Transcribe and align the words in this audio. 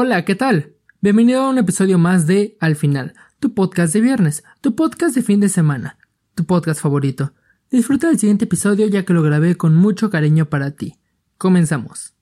Hola, 0.00 0.24
¿qué 0.24 0.36
tal? 0.36 0.74
Bienvenido 1.00 1.42
a 1.42 1.50
un 1.50 1.58
episodio 1.58 1.98
más 1.98 2.28
de 2.28 2.56
Al 2.60 2.76
final, 2.76 3.14
tu 3.40 3.52
podcast 3.52 3.92
de 3.92 4.00
viernes, 4.00 4.44
tu 4.60 4.76
podcast 4.76 5.12
de 5.16 5.22
fin 5.22 5.40
de 5.40 5.48
semana, 5.48 5.98
tu 6.36 6.44
podcast 6.44 6.80
favorito. 6.80 7.32
Disfruta 7.68 8.06
del 8.06 8.16
siguiente 8.16 8.44
episodio 8.44 8.86
ya 8.86 9.04
que 9.04 9.12
lo 9.12 9.24
grabé 9.24 9.56
con 9.56 9.74
mucho 9.74 10.08
cariño 10.08 10.48
para 10.48 10.70
ti. 10.70 11.00
Comenzamos. 11.36 12.14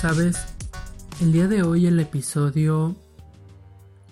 Sabes, 0.00 0.36
el 1.22 1.32
día 1.32 1.48
de 1.48 1.62
hoy 1.62 1.86
el 1.86 1.98
episodio, 1.98 2.94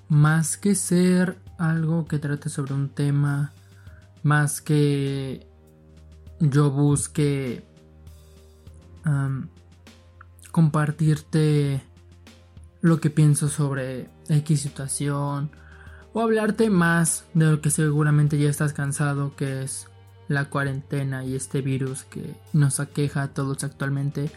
más 0.09 0.57
que 0.57 0.75
ser 0.75 1.39
algo 1.59 2.07
que 2.07 2.19
trate 2.19 2.49
sobre 2.49 2.73
un 2.73 2.89
tema, 2.89 3.53
más 4.23 4.63
que 4.63 5.47
yo 6.41 6.71
busque 6.71 7.63
compartirte 10.51 11.83
lo 12.81 12.99
que 12.99 13.11
pienso 13.11 13.49
sobre 13.49 14.09
X 14.31 14.63
situación 14.63 15.51
o 16.15 16.23
hablarte 16.23 16.71
más 16.71 17.27
de 17.35 17.51
lo 17.51 17.61
que 17.61 17.69
seguramente 17.69 18.39
ya 18.39 18.49
estás 18.49 18.73
cansado 18.73 19.37
que 19.37 19.63
es 19.63 19.89
la 20.29 20.47
cuarentena 20.47 21.25
y 21.25 21.35
este 21.35 21.61
virus 21.61 22.05
que 22.05 22.35
nos 22.55 22.81
aqueja 22.81 23.25
a 23.25 23.29
todos 23.29 23.63
actualmente 23.65 24.31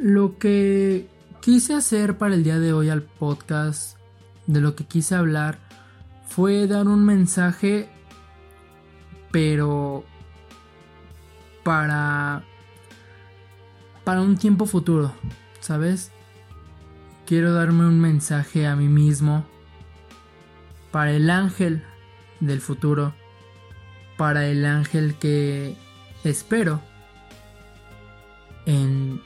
lo 0.00 0.38
que 0.38 1.08
quise 1.40 1.74
hacer 1.74 2.18
para 2.18 2.34
el 2.34 2.44
día 2.44 2.58
de 2.58 2.72
hoy 2.72 2.88
al 2.88 3.02
podcast, 3.02 3.98
de 4.46 4.60
lo 4.60 4.74
que 4.76 4.84
quise 4.84 5.14
hablar, 5.14 5.58
fue 6.28 6.66
dar 6.66 6.86
un 6.86 7.04
mensaje, 7.04 7.88
pero 9.32 10.04
para 11.64 12.44
para 14.04 14.22
un 14.22 14.38
tiempo 14.38 14.64
futuro, 14.64 15.12
¿sabes? 15.60 16.12
Quiero 17.26 17.52
darme 17.52 17.84
un 17.84 18.00
mensaje 18.00 18.66
a 18.66 18.74
mí 18.74 18.88
mismo 18.88 19.44
para 20.90 21.12
el 21.12 21.28
ángel 21.28 21.84
del 22.40 22.62
futuro, 22.62 23.12
para 24.16 24.46
el 24.46 24.64
ángel 24.64 25.16
que 25.16 25.76
espero 26.24 26.80
en 28.64 29.20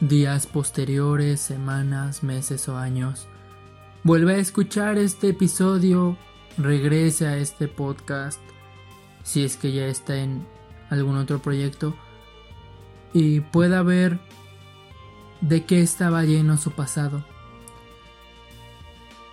días 0.00 0.46
posteriores, 0.46 1.40
semanas, 1.40 2.22
meses 2.22 2.68
o 2.68 2.76
años. 2.76 3.26
Vuelve 4.04 4.34
a 4.34 4.38
escuchar 4.38 4.96
este 4.96 5.30
episodio, 5.30 6.16
regrese 6.56 7.26
a 7.26 7.36
este 7.36 7.66
podcast, 7.66 8.40
si 9.24 9.44
es 9.44 9.56
que 9.56 9.72
ya 9.72 9.86
está 9.86 10.16
en 10.16 10.46
algún 10.90 11.16
otro 11.16 11.40
proyecto, 11.40 11.94
y 13.12 13.40
pueda 13.40 13.82
ver 13.82 14.20
de 15.40 15.64
qué 15.64 15.82
estaba 15.82 16.22
lleno 16.24 16.56
su 16.56 16.70
pasado. 16.70 17.24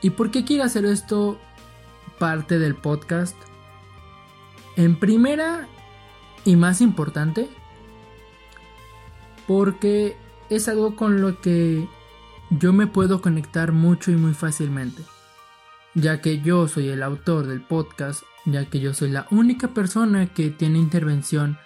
¿Y 0.02 0.12
por 0.12 0.32
qué 0.32 0.46
quiero 0.46 0.64
hacer 0.64 0.86
esto 0.86 1.40
parte 2.20 2.60
del 2.60 2.76
podcast? 2.76 3.38
En 4.76 5.00
primera 5.00 5.68
y 6.44 6.56
más 6.56 6.82
importante, 6.82 7.50
porque 9.48 10.18
es 10.50 10.68
algo 10.68 10.96
con 10.96 11.22
lo 11.22 11.42
que 11.42 11.88
yo 12.50 12.74
me 12.74 12.88
puedo 12.88 13.22
conectar 13.22 13.72
mucho 13.72 14.12
y 14.12 14.16
muy 14.16 14.34
fácilmente, 14.34 15.04
ya 15.94 16.22
que 16.22 16.42
yo 16.42 16.68
soy 16.68 16.90
el 16.90 17.04
autor 17.04 17.48
del 17.48 17.62
podcast, 17.62 18.24
ya 18.46 18.66
que 18.66 18.80
yo 18.80 18.94
soy 18.94 19.10
la 19.10 19.28
única 19.32 19.70
persona 19.70 20.28
que 20.28 20.50
tiene 20.50 20.80
intervención 20.80 21.58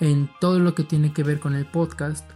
en 0.00 0.30
todo 0.40 0.58
lo 0.58 0.74
que 0.74 0.84
tiene 0.84 1.12
que 1.12 1.22
ver 1.22 1.38
con 1.38 1.54
el 1.54 1.66
podcast, 1.66 2.28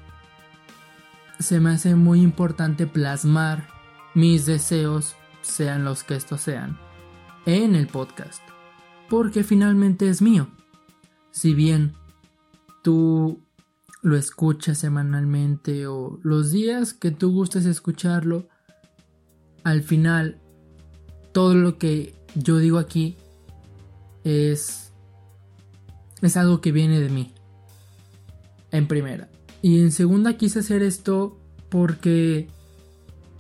se 1.39 1.61
me 1.61 1.71
hace 1.71 1.95
muy 1.95 2.21
importante 2.21 2.87
plasmar 2.87 3.69
mis 4.15 4.47
deseos, 4.47 5.17
sean 5.43 5.85
los 5.85 6.05
que 6.05 6.17
estos 6.17 6.41
sean, 6.41 6.79
en 7.45 7.75
el 7.75 7.87
podcast, 7.87 8.43
porque 9.09 9.45
finalmente 9.45 10.09
es 10.09 10.23
mío. 10.23 10.49
Si 11.31 11.55
bien 11.55 11.95
tú 12.83 13.46
lo 14.07 14.17
escuchas 14.17 14.79
semanalmente 14.79 15.89
o 15.89 16.21
los 16.23 16.53
días 16.53 16.95
que 16.95 17.11
tú 17.11 17.33
gustes 17.33 17.67
escucharlo, 17.67 18.47
al 19.65 19.83
final 19.83 20.39
todo 21.33 21.57
lo 21.57 21.77
que 21.77 22.15
yo 22.37 22.59
digo 22.59 22.79
aquí 22.79 23.17
es 24.23 24.93
es 26.23 26.37
algo 26.37 26.61
que 26.61 26.71
viene 26.71 27.01
de 27.01 27.09
mí. 27.09 27.35
En 28.71 28.87
primera. 28.87 29.29
Y 29.61 29.81
en 29.81 29.91
segunda 29.91 30.37
quise 30.37 30.61
hacer 30.61 30.85
esto 30.85 31.37
porque 31.69 32.49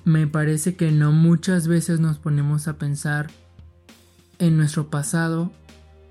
me 0.05 0.26
parece 0.26 0.75
que 0.75 0.91
no 0.91 1.12
muchas 1.12 1.69
veces 1.69 2.00
nos 2.00 2.19
ponemos 2.19 2.66
a 2.66 2.76
pensar 2.76 3.28
en 4.41 4.56
nuestro 4.56 4.91
pasado 4.91 5.53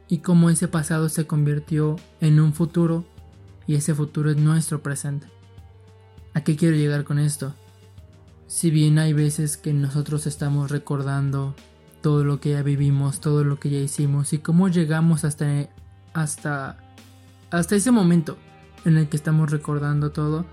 y 0.08 0.20
cómo 0.20 0.50
ese 0.50 0.70
pasado 0.70 1.10
se 1.10 1.28
convirtió 1.28 1.98
en 2.22 2.40
un 2.40 2.54
futuro 2.54 3.04
y 3.68 3.76
ese 3.76 3.96
futuro 3.96 4.32
es 4.32 4.38
nuestro 4.38 4.82
presente. 4.82 5.28
¿A 6.34 6.44
qué 6.44 6.56
quiero 6.56 6.76
llegar 6.76 7.04
con 7.04 7.20
esto? 7.20 7.54
Si 8.48 8.70
bien 8.70 9.00
hay 9.00 9.14
veces 9.14 9.58
que 9.58 9.74
nosotros 9.74 10.28
estamos 10.28 10.70
recordando 10.70 11.56
todo 12.02 12.24
lo 12.24 12.40
que 12.40 12.52
ya 12.52 12.62
vivimos, 12.62 13.20
todo 13.20 13.44
lo 13.44 13.60
que 13.60 13.70
ya 13.70 13.80
hicimos 13.80 14.34
y 14.34 14.40
cómo 14.40 14.68
llegamos 14.68 15.24
hasta 15.24 15.70
hasta 16.14 16.78
hasta 17.50 17.76
ese 17.76 17.92
momento 17.92 18.38
en 18.86 18.98
el 18.98 19.10
que 19.10 19.18
estamos 19.18 19.50
recordando 19.50 20.12
todo, 20.12 20.46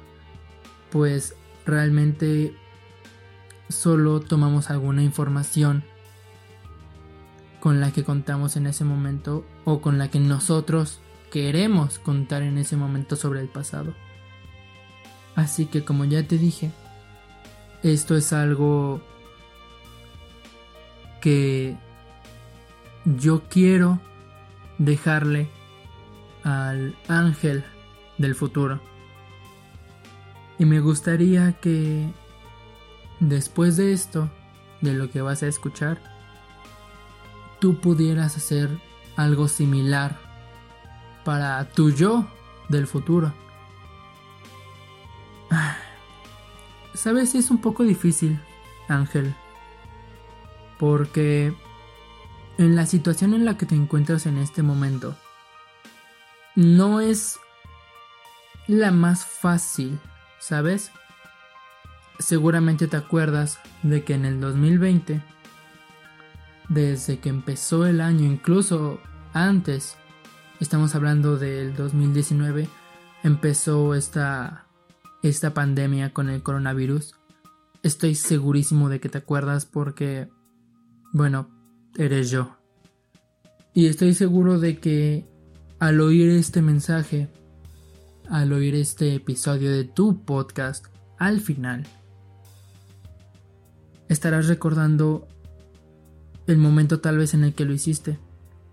pues 0.90 1.34
realmente 1.66 2.56
solo 3.68 4.20
tomamos 4.20 4.70
alguna 4.70 5.02
información 5.02 5.84
con 7.60 7.80
la 7.80 7.92
que 7.92 8.04
contamos 8.04 8.56
en 8.56 8.66
ese 8.66 8.84
momento 8.84 9.44
o 9.64 9.80
con 9.80 9.98
la 9.98 10.10
que 10.10 10.20
nosotros 10.20 11.00
queremos 11.32 11.98
contar 11.98 12.43
en 12.43 12.59
ese 12.59 12.76
momento 12.76 13.16
sobre 13.16 13.41
el 13.41 13.48
pasado. 13.48 13.94
Así 15.34 15.65
que 15.65 15.82
como 15.82 16.04
ya 16.04 16.22
te 16.28 16.37
dije, 16.37 16.70
esto 17.82 18.15
es 18.16 18.34
algo 18.34 19.00
que 21.22 21.75
yo 23.06 23.44
quiero 23.48 23.98
dejarle 24.76 25.48
al 26.44 26.94
ángel 27.09 27.65
del 28.19 28.34
futuro. 28.34 28.80
Y 30.59 30.66
me 30.66 30.80
gustaría 30.80 31.54
que 31.54 32.10
después 33.21 33.78
de 33.78 33.95
esto, 33.95 34.30
de 34.83 34.92
lo 34.92 35.10
que 35.10 35.22
vas 35.22 35.42
a 35.42 35.48
escuchar, 35.48 35.98
tú 37.59 37.80
pudieras 37.80 38.36
hacer 38.36 38.68
algo 39.16 39.48
similar 39.48 40.22
para 41.24 41.69
tu 41.71 41.91
yo 41.91 42.27
del 42.69 42.86
futuro. 42.86 43.33
Sabes, 46.95 47.34
es 47.34 47.51
un 47.51 47.60
poco 47.60 47.84
difícil, 47.84 48.41
Ángel, 48.89 49.34
porque 50.78 51.54
en 52.59 52.77
la 52.77 52.86
situación 52.86 53.34
en 53.34 53.45
la 53.45 53.57
que 53.57 53.66
te 53.66 53.74
encuentras 53.74 54.27
en 54.27 54.39
este 54.39 54.63
momento, 54.63 55.16
no 56.54 57.01
es 57.01 57.39
la 58.66 58.91
más 58.91 59.25
fácil, 59.25 59.98
¿sabes? 60.39 60.92
Seguramente 62.18 62.86
te 62.86 62.97
acuerdas 62.97 63.59
de 63.83 64.04
que 64.04 64.15
en 64.15 64.25
el 64.25 64.41
2020, 64.41 65.22
desde 66.68 67.18
que 67.18 67.30
empezó 67.30 67.86
el 67.86 68.01
año, 68.01 68.25
incluso 68.25 69.01
antes, 69.33 69.97
estamos 70.62 70.94
hablando 70.94 71.38
del 71.38 71.74
2019, 71.74 72.68
empezó 73.24 73.97
esta, 73.97 74.68
esta 75.24 75.54
pandemia 75.54 76.12
con 76.12 76.30
el 76.30 76.41
coronavirus. 76.44 77.16
Estoy 77.82 78.14
segurísimo 78.14 78.88
de 78.88 79.00
que 79.00 79.09
te 79.09 79.18
acuerdas 79.18 79.66
porque, 79.66 80.28
bueno, 81.12 81.50
eres 81.98 82.30
yo. 82.30 82.56
Y 83.74 83.86
estoy 83.86 84.14
seguro 84.14 84.60
de 84.60 84.78
que 84.78 85.26
al 85.80 86.00
oír 86.00 86.30
este 86.30 86.62
mensaje, 86.62 87.28
al 88.30 88.53
oír 88.53 88.76
este 88.76 89.16
episodio 89.16 89.72
de 89.72 89.82
tu 89.82 90.24
podcast, 90.24 90.86
al 91.18 91.41
final, 91.41 91.84
estarás 94.08 94.47
recordando 94.47 95.26
el 96.47 96.58
momento 96.58 97.00
tal 97.00 97.18
vez 97.18 97.34
en 97.34 97.42
el 97.42 97.53
que 97.53 97.65
lo 97.65 97.72
hiciste. 97.72 98.20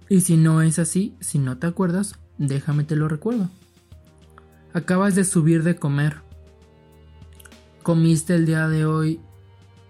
Y 0.09 0.21
si 0.21 0.37
no 0.37 0.63
es 0.63 0.79
así, 0.79 1.15
si 1.19 1.37
no 1.37 1.59
te 1.59 1.67
acuerdas, 1.67 2.15
déjame 2.39 2.83
te 2.83 2.95
lo 2.95 3.07
recuerdo. 3.07 3.49
Acabas 4.73 5.13
de 5.13 5.23
subir 5.23 5.63
de 5.63 5.75
comer. 5.75 6.21
Comiste 7.83 8.33
el 8.35 8.47
día 8.47 8.67
de 8.67 8.85
hoy 8.85 9.21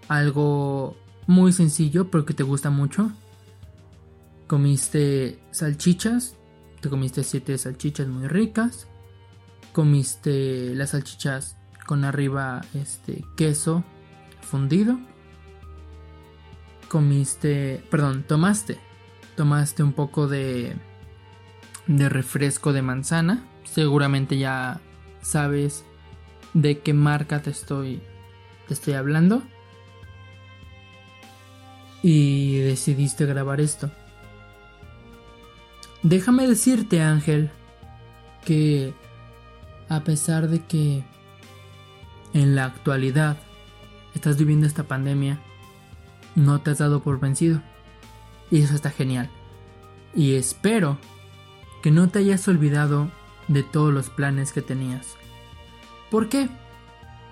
algo 0.08 0.96
muy 1.26 1.52
sencillo 1.52 2.10
pero 2.10 2.26
que 2.26 2.34
te 2.34 2.42
gusta 2.42 2.68
mucho. 2.68 3.10
Comiste 4.46 5.38
salchichas. 5.52 6.36
Te 6.80 6.90
comiste 6.90 7.24
siete 7.24 7.56
salchichas 7.56 8.06
muy 8.06 8.28
ricas. 8.28 8.88
Comiste 9.72 10.74
las 10.74 10.90
salchichas 10.90 11.56
con 11.86 12.04
arriba 12.04 12.60
este 12.74 13.24
queso 13.36 13.84
fundido. 14.42 14.98
Comiste, 16.88 17.82
perdón, 17.90 18.24
tomaste. 18.26 18.89
Tomaste 19.40 19.82
un 19.82 19.94
poco 19.94 20.28
de 20.28 20.76
de 21.86 22.10
refresco 22.10 22.74
de 22.74 22.82
manzana. 22.82 23.42
Seguramente 23.64 24.36
ya 24.36 24.82
sabes 25.22 25.82
de 26.52 26.80
qué 26.80 26.92
marca 26.92 27.40
te 27.40 27.48
estoy 27.48 28.02
te 28.68 28.74
estoy 28.74 28.92
hablando. 28.92 29.42
Y 32.02 32.58
decidiste 32.58 33.24
grabar 33.24 33.62
esto. 33.62 33.90
Déjame 36.02 36.46
decirte, 36.46 37.00
Ángel, 37.00 37.50
que 38.44 38.92
a 39.88 40.00
pesar 40.00 40.48
de 40.48 40.66
que 40.66 41.02
en 42.34 42.54
la 42.54 42.66
actualidad 42.66 43.38
estás 44.14 44.36
viviendo 44.36 44.66
esta 44.66 44.82
pandemia, 44.82 45.40
no 46.34 46.60
te 46.60 46.72
has 46.72 46.76
dado 46.76 47.02
por 47.02 47.20
vencido. 47.20 47.62
Y 48.50 48.62
eso 48.62 48.74
está 48.74 48.90
genial. 48.90 49.30
Y 50.14 50.34
espero 50.34 50.98
que 51.82 51.90
no 51.90 52.08
te 52.08 52.18
hayas 52.18 52.46
olvidado 52.48 53.10
de 53.48 53.62
todos 53.62 53.92
los 53.92 54.10
planes 54.10 54.52
que 54.52 54.62
tenías. 54.62 55.16
¿Por 56.10 56.28
qué? 56.28 56.48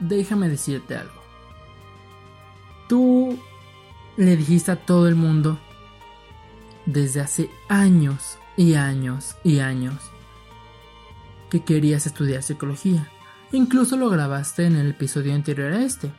Déjame 0.01 0.49
decirte 0.49 0.97
algo. 0.97 1.21
Tú 2.89 3.39
le 4.17 4.37
dijiste 4.37 4.73
a 4.73 4.77
todo 4.77 5.09
el 5.09 5.15
mundo 5.15 5.59
desde 6.87 7.21
hace 7.21 7.51
años 7.69 8.39
y 8.57 8.75
años 8.75 9.37
y 9.45 9.59
años 9.61 9.95
que 11.51 11.63
querías 11.65 12.07
estudiar 12.07 12.43
psicología. 12.43 13.09
Incluso 13.53 13.97
lo 13.97 14.11
grabaste 14.11 14.67
en 14.67 14.77
el 14.77 14.91
episodio 14.91 15.35
anterior 15.35 15.73
a 15.73 15.83
este. 15.83 16.11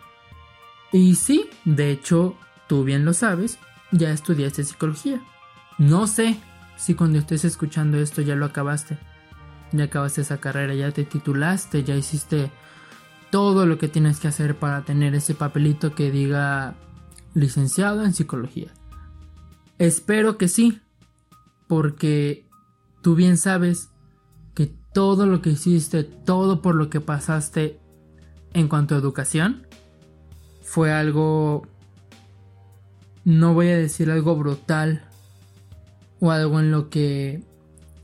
Y 0.92 1.16
sí, 1.16 1.50
de 1.66 1.92
hecho, 1.92 2.36
tú 2.68 2.84
bien 2.84 3.06
lo 3.06 3.14
sabes, 3.14 3.60
ya 3.92 4.12
estudiaste 4.12 4.64
psicología. 4.64 5.22
No 5.78 6.08
sé 6.08 6.40
si 6.78 6.96
cuando 6.96 7.20
estés 7.20 7.46
escuchando 7.46 7.98
esto 7.98 8.22
ya 8.22 8.36
lo 8.36 8.46
acabaste. 8.46 8.98
Ya 9.72 9.86
acabaste 9.86 10.22
esa 10.22 10.40
carrera, 10.40 10.74
ya 10.74 10.92
te 10.92 11.04
titulaste, 11.04 11.84
ya 11.84 11.96
hiciste 11.96 12.52
todo 13.32 13.66
lo 13.66 13.78
que 13.78 13.88
tienes 13.88 14.20
que 14.20 14.28
hacer 14.28 14.58
para 14.58 14.84
tener 14.84 15.14
ese 15.14 15.36
papelito 15.36 15.94
que 15.94 16.12
diga 16.12 16.76
licenciado 17.34 18.04
en 18.04 18.14
psicología. 18.14 18.74
Espero 19.78 20.38
que 20.38 20.48
sí, 20.48 20.82
porque 21.68 22.48
tú 23.02 23.16
bien 23.16 23.38
sabes 23.38 23.90
que 24.56 24.74
todo 24.94 25.26
lo 25.26 25.42
que 25.42 25.52
hiciste, 25.52 26.04
todo 26.04 26.62
por 26.62 26.76
lo 26.76 26.90
que 26.90 27.00
pasaste 27.00 27.80
en 28.54 28.68
cuanto 28.68 28.96
a 28.96 28.98
educación, 28.98 29.68
fue 30.64 30.92
algo, 30.92 31.68
no 33.26 33.54
voy 33.54 33.70
a 33.70 33.78
decir 33.78 34.10
algo 34.12 34.36
brutal, 34.36 35.04
o 36.20 36.32
algo 36.32 36.60
en 36.60 36.72
lo 36.72 36.90
que 36.90 37.42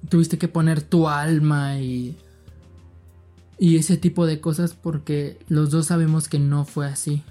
tuviste 0.10 0.38
que 0.38 0.48
poner 0.48 0.82
tu 0.82 1.08
alma 1.08 1.80
y, 1.80 2.18
y 3.58 3.78
ese 3.78 3.98
tipo 3.98 4.26
de 4.26 4.40
cosas 4.40 4.74
porque 4.74 5.40
los 5.48 5.72
dos 5.72 5.88
sabemos 5.88 6.30
que 6.30 6.40
no 6.40 6.66
fue 6.66 6.88
así. 6.88 7.24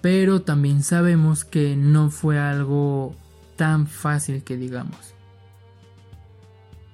Pero 0.00 0.42
también 0.42 0.82
sabemos 0.82 1.44
que 1.44 1.76
no 1.76 2.10
fue 2.10 2.38
algo 2.38 3.14
tan 3.56 3.86
fácil 3.86 4.42
que 4.42 4.56
digamos. 4.56 5.14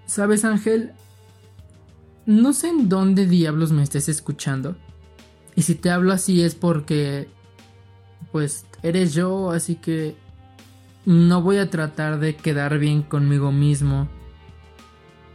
¿Sabes, 0.06 0.44
Ángel? 0.44 0.92
No 2.26 2.52
sé 2.52 2.68
en 2.68 2.88
dónde 2.88 3.26
diablos 3.26 3.70
me 3.70 3.84
estés 3.84 4.08
escuchando. 4.08 4.76
Y 5.54 5.62
si 5.62 5.74
te 5.74 5.90
hablo 5.90 6.12
así 6.12 6.42
es 6.42 6.54
porque... 6.54 7.28
Pues 8.32 8.65
eres 8.82 9.14
yo, 9.14 9.50
así 9.50 9.76
que... 9.76 10.16
No 11.04 11.40
voy 11.40 11.58
a 11.58 11.70
tratar 11.70 12.18
de 12.18 12.34
quedar 12.34 12.78
bien 12.78 13.02
conmigo 13.02 13.52
mismo. 13.52 14.08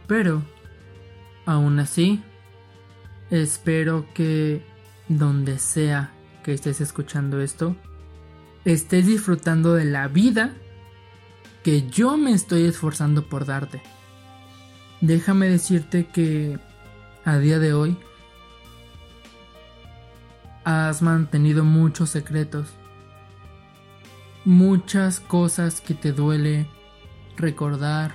Pero... 0.06 0.42
Aún 1.46 1.78
así... 1.78 2.22
Espero 3.30 4.06
que... 4.14 4.64
Donde 5.08 5.58
sea 5.58 6.12
que 6.42 6.52
estés 6.52 6.80
escuchando 6.80 7.40
esto... 7.40 7.76
Estés 8.64 9.06
disfrutando 9.06 9.74
de 9.74 9.84
la 9.84 10.06
vida 10.06 10.52
que 11.62 11.88
yo 11.88 12.16
me 12.16 12.32
estoy 12.32 12.64
esforzando 12.64 13.28
por 13.28 13.46
darte. 13.46 13.82
Déjame 15.00 15.48
decirte 15.48 16.06
que 16.06 16.58
a 17.24 17.38
día 17.38 17.58
de 17.58 17.72
hoy 17.72 17.96
has 20.64 21.02
mantenido 21.02 21.64
muchos 21.64 22.10
secretos, 22.10 22.68
muchas 24.44 25.20
cosas 25.20 25.80
que 25.80 25.94
te 25.94 26.12
duele 26.12 26.66
recordar, 27.36 28.12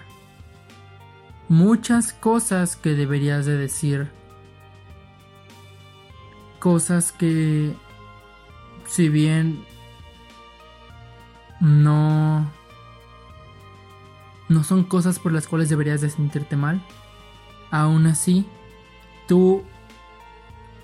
muchas 1.48 2.14
cosas 2.14 2.76
que 2.76 2.96
deberías 2.96 3.46
de 3.46 3.58
decir, 3.58 4.12
cosas 6.60 7.12
que 7.12 7.74
si 8.86 9.10
bien 9.10 9.64
no 11.60 12.52
no 14.50 14.64
son 14.64 14.84
cosas 14.84 15.20
por 15.20 15.34
las 15.34 15.48
cuales 15.48 15.70
deberías 15.70 16.02
de 16.02 16.10
sentirte 16.10 16.56
mal. 16.56 16.82
Aún 17.70 18.08
así, 18.08 18.46
tú 19.28 19.64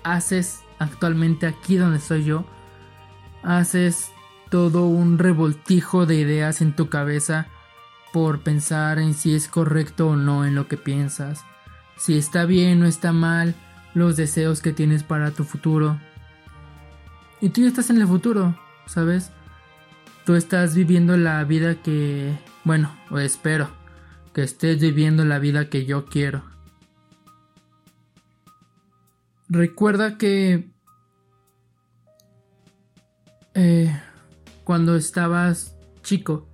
haces 0.02 0.62
actualmente 0.78 1.46
aquí 1.46 1.76
donde 1.76 1.98
estoy 1.98 2.24
yo, 2.24 2.44
haces 3.42 4.12
todo 4.54 4.86
un 4.86 5.18
revoltijo 5.18 6.06
de 6.06 6.14
ideas 6.14 6.60
en 6.60 6.76
tu 6.76 6.88
cabeza 6.88 7.48
por 8.12 8.44
pensar 8.44 9.00
en 9.00 9.12
si 9.12 9.34
es 9.34 9.48
correcto 9.48 10.10
o 10.10 10.14
no 10.14 10.44
en 10.44 10.54
lo 10.54 10.68
que 10.68 10.76
piensas, 10.76 11.44
si 11.96 12.16
está 12.16 12.44
bien 12.44 12.80
o 12.84 12.86
está 12.86 13.10
mal, 13.10 13.56
los 13.94 14.14
deseos 14.16 14.62
que 14.62 14.72
tienes 14.72 15.02
para 15.02 15.32
tu 15.32 15.42
futuro. 15.42 15.98
Y 17.40 17.48
tú 17.48 17.62
ya 17.62 17.66
estás 17.66 17.90
en 17.90 18.00
el 18.00 18.06
futuro, 18.06 18.56
¿sabes? 18.86 19.32
Tú 20.24 20.36
estás 20.36 20.76
viviendo 20.76 21.16
la 21.16 21.42
vida 21.42 21.82
que 21.82 22.38
bueno, 22.62 22.96
espero 23.18 23.68
que 24.32 24.44
estés 24.44 24.80
viviendo 24.80 25.24
la 25.24 25.40
vida 25.40 25.68
que 25.68 25.84
yo 25.84 26.06
quiero. 26.06 26.44
Recuerda 29.48 30.16
que 30.16 30.70
eh, 33.54 34.00
cuando 34.64 34.96
estabas 34.96 35.76
chico, 36.02 36.46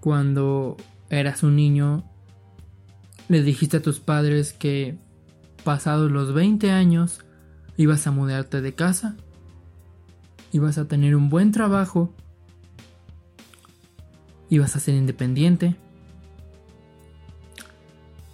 cuando 0.00 0.76
eras 1.10 1.42
un 1.42 1.56
niño, 1.56 2.04
le 3.28 3.42
dijiste 3.42 3.78
a 3.78 3.82
tus 3.82 4.00
padres 4.00 4.52
que 4.52 4.98
pasados 5.64 6.10
los 6.10 6.32
20 6.32 6.70
años 6.70 7.20
ibas 7.76 8.06
a 8.06 8.10
mudarte 8.10 8.60
de 8.60 8.74
casa, 8.74 9.16
ibas 10.52 10.78
a 10.78 10.88
tener 10.88 11.16
un 11.16 11.28
buen 11.28 11.52
trabajo 11.52 12.14
ibas 14.48 14.76
a 14.76 14.80
ser 14.80 14.94
independiente. 14.94 15.76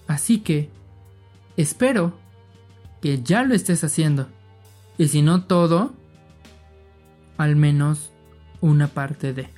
Así 0.06 0.40
que 0.40 0.68
espero 1.56 2.18
que 3.00 3.22
ya 3.22 3.42
lo 3.42 3.54
estés 3.54 3.82
haciendo. 3.84 4.28
Y 4.98 5.08
si 5.08 5.22
no 5.22 5.44
todo, 5.44 5.94
al 7.42 7.56
menos 7.56 8.12
una 8.60 8.88
parte 8.88 9.32
de. 9.32 9.48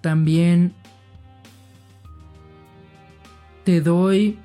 También 0.00 0.74
te 3.64 3.80
doy 3.80 4.38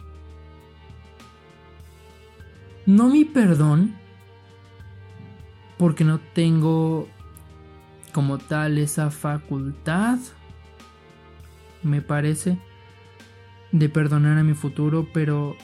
no 2.88 3.10
mi 3.10 3.26
perdón, 3.26 3.96
porque 5.78 6.06
no 6.06 6.20
tengo 6.20 7.10
como 8.14 8.38
tal 8.38 8.78
esa 8.78 9.12
facultad, 9.12 10.20
me 11.84 12.02
parece, 12.02 12.58
de 13.74 13.90
perdonar 13.90 14.38
a 14.38 14.44
mi 14.44 14.54
futuro, 14.54 15.06
pero 15.14 15.58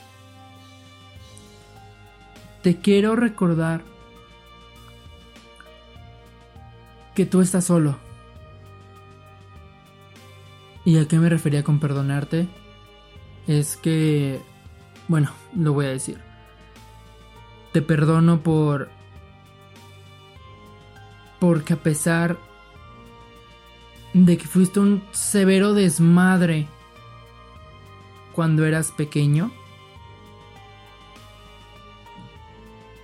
te 2.62 2.78
quiero 2.82 3.16
recordar 3.16 3.84
que 7.16 7.26
tú 7.26 7.42
estás 7.42 7.66
solo. 7.66 7.98
¿Y 10.86 10.98
a 10.98 11.08
qué 11.08 11.18
me 11.18 11.30
refería 11.30 11.64
con 11.64 11.80
perdonarte? 11.80 12.48
Es 13.48 13.78
que, 13.78 14.42
bueno, 15.08 15.32
lo 15.56 15.74
voy 15.74 15.86
a 15.86 15.90
decir. 15.90 16.20
Te 17.72 17.82
perdono 17.82 18.42
por 18.42 18.90
porque 21.40 21.74
a 21.74 21.78
pesar 21.78 22.38
de 24.14 24.38
que 24.38 24.48
fuiste 24.48 24.80
un 24.80 25.04
severo 25.12 25.74
desmadre 25.74 26.68
cuando 28.34 28.66
eras 28.66 28.92
pequeño, 28.92 29.52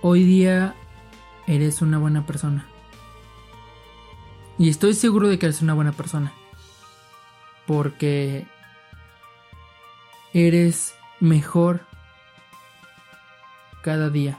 hoy 0.00 0.24
día 0.24 0.74
eres 1.46 1.82
una 1.82 1.98
buena 1.98 2.24
persona. 2.24 2.69
Y 4.60 4.68
estoy 4.68 4.92
seguro 4.92 5.26
de 5.26 5.38
que 5.38 5.46
eres 5.46 5.62
una 5.62 5.72
buena 5.72 5.92
persona. 5.92 6.34
Porque 7.66 8.46
eres 10.34 10.94
mejor 11.18 11.86
cada 13.82 14.10
día. 14.10 14.38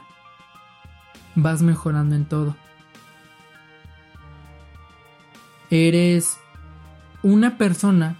Vas 1.34 1.60
mejorando 1.62 2.14
en 2.14 2.26
todo. 2.26 2.54
Eres 5.70 6.38
una 7.24 7.58
persona 7.58 8.16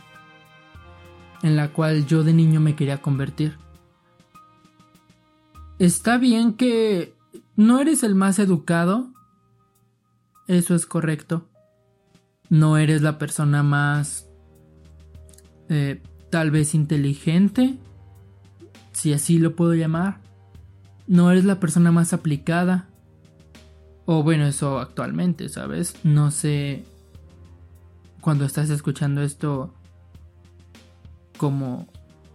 en 1.45 1.55
la 1.55 1.69
cual 1.69 2.05
yo 2.07 2.25
de 2.25 2.33
niño 2.33 2.59
me 2.59 2.75
quería 2.75 3.01
convertir. 3.01 3.59
Está 5.79 6.19
bien 6.19 6.55
que 6.55 7.15
no 7.55 7.79
eres 7.79 8.03
el 8.03 8.17
más 8.17 8.41
educado. 8.41 9.09
Eso 10.49 10.75
es 10.75 10.85
correcto. 10.85 11.47
No 12.53 12.77
eres 12.77 13.01
la 13.01 13.17
persona 13.17 13.63
más... 13.63 14.29
Eh, 15.71 16.03
tal 16.29 16.51
vez 16.51 16.75
inteligente. 16.75 17.79
Si 18.93 19.15
así 19.15 19.39
lo 19.39 19.57
puedo 19.57 19.73
llamar. 19.73 20.21
No 21.07 21.31
eres 21.31 21.47
la 21.47 21.59
persona 21.59 21.93
más 21.93 22.13
aplicada. 22.13 22.91
O 24.05 24.23
bueno, 24.23 24.45
eso 24.45 24.81
actualmente, 24.81 25.49
¿sabes? 25.49 25.95
No 26.05 26.31
sé 26.31 26.85
cuando 28.21 28.45
estás 28.45 28.69
escuchando 28.69 29.23
esto 29.23 29.73
como, 31.39 31.89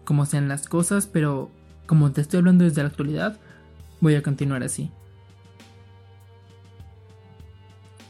como 0.04 0.26
sean 0.26 0.48
las 0.48 0.68
cosas, 0.68 1.06
pero 1.06 1.52
como 1.86 2.12
te 2.12 2.22
estoy 2.22 2.40
hablando 2.40 2.64
desde 2.64 2.82
la 2.82 2.90
actualidad, 2.90 3.38
voy 4.02 4.16
a 4.16 4.24
continuar 4.24 4.64
así. 4.64 4.90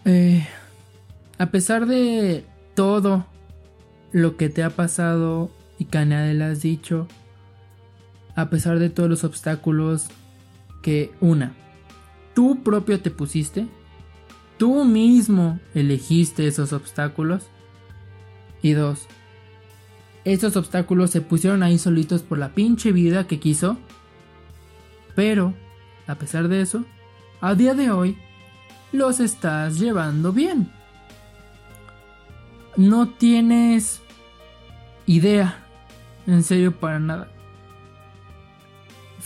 Eh, 0.05 0.47
a 1.37 1.47
pesar 1.47 1.85
de 1.85 2.45
todo 2.75 3.25
lo 4.11 4.37
que 4.37 4.49
te 4.49 4.63
ha 4.63 4.69
pasado 4.69 5.51
y 5.77 5.85
que 5.85 5.97
a 5.97 6.05
le 6.05 6.43
has 6.43 6.61
dicho, 6.61 7.07
a 8.35 8.49
pesar 8.49 8.79
de 8.79 8.89
todos 8.89 9.09
los 9.09 9.23
obstáculos 9.23 10.07
que 10.81 11.11
una, 11.21 11.53
tú 12.33 12.63
propio 12.63 12.99
te 12.99 13.11
pusiste, 13.11 13.67
tú 14.57 14.85
mismo 14.85 15.59
elegiste 15.73 16.47
esos 16.47 16.73
obstáculos, 16.73 17.47
y 18.61 18.71
dos, 18.71 19.07
estos 20.27 20.57
obstáculos 20.57 21.11
se 21.11 21.21
pusieron 21.21 21.63
ahí 21.63 21.77
solitos 21.77 22.21
por 22.21 22.37
la 22.37 22.49
pinche 22.49 22.91
vida 22.91 23.27
que 23.27 23.39
quiso. 23.39 23.77
Pero, 25.15 25.53
a 26.05 26.15
pesar 26.15 26.49
de 26.49 26.61
eso, 26.61 26.83
a 27.39 27.55
día 27.55 27.73
de 27.73 27.91
hoy, 27.91 28.17
los 28.91 29.19
estás 29.19 29.79
llevando 29.79 30.33
bien. 30.33 30.71
No 32.77 33.09
tienes 33.09 34.01
idea, 35.07 35.65
en 36.27 36.43
serio, 36.43 36.79
para 36.79 36.99
nada, 36.99 37.27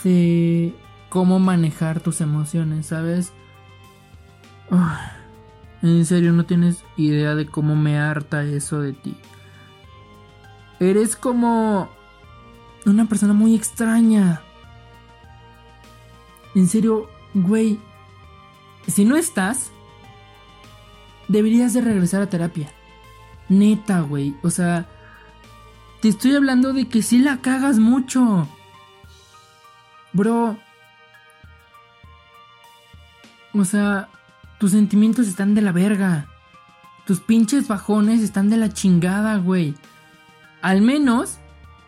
de 0.03 0.73
cómo 1.09 1.37
manejar 1.37 1.99
tus 1.99 2.21
emociones, 2.21 2.87
¿sabes? 2.87 3.33
En 5.81 6.05
serio, 6.05 6.31
no 6.31 6.45
tienes 6.45 6.85
idea 6.95 7.35
de 7.35 7.45
cómo 7.45 7.75
me 7.75 7.99
harta 7.99 8.43
eso 8.43 8.79
de 8.79 8.93
ti. 8.93 9.17
Eres 10.79 11.17
como 11.17 11.89
una 12.85 13.05
persona 13.05 13.33
muy 13.33 13.53
extraña. 13.53 14.41
En 16.55 16.67
serio, 16.67 17.09
güey, 17.33 17.79
si 18.87 19.03
no 19.03 19.17
estás, 19.17 19.71
deberías 21.27 21.73
de 21.73 21.81
regresar 21.81 22.21
a 22.21 22.29
terapia. 22.29 22.69
Neta, 23.51 23.99
güey. 23.99 24.33
O 24.43 24.49
sea, 24.49 24.87
te 26.01 26.07
estoy 26.07 26.35
hablando 26.35 26.71
de 26.71 26.87
que 26.87 27.01
sí 27.01 27.19
la 27.19 27.41
cagas 27.41 27.79
mucho. 27.79 28.47
Bro. 30.13 30.57
O 33.53 33.65
sea, 33.65 34.07
tus 34.57 34.71
sentimientos 34.71 35.27
están 35.27 35.53
de 35.53 35.61
la 35.61 35.73
verga. 35.73 36.27
Tus 37.05 37.19
pinches 37.19 37.67
bajones 37.67 38.21
están 38.21 38.49
de 38.49 38.55
la 38.55 38.69
chingada, 38.69 39.35
güey. 39.35 39.75
Al 40.61 40.81
menos, 40.81 41.37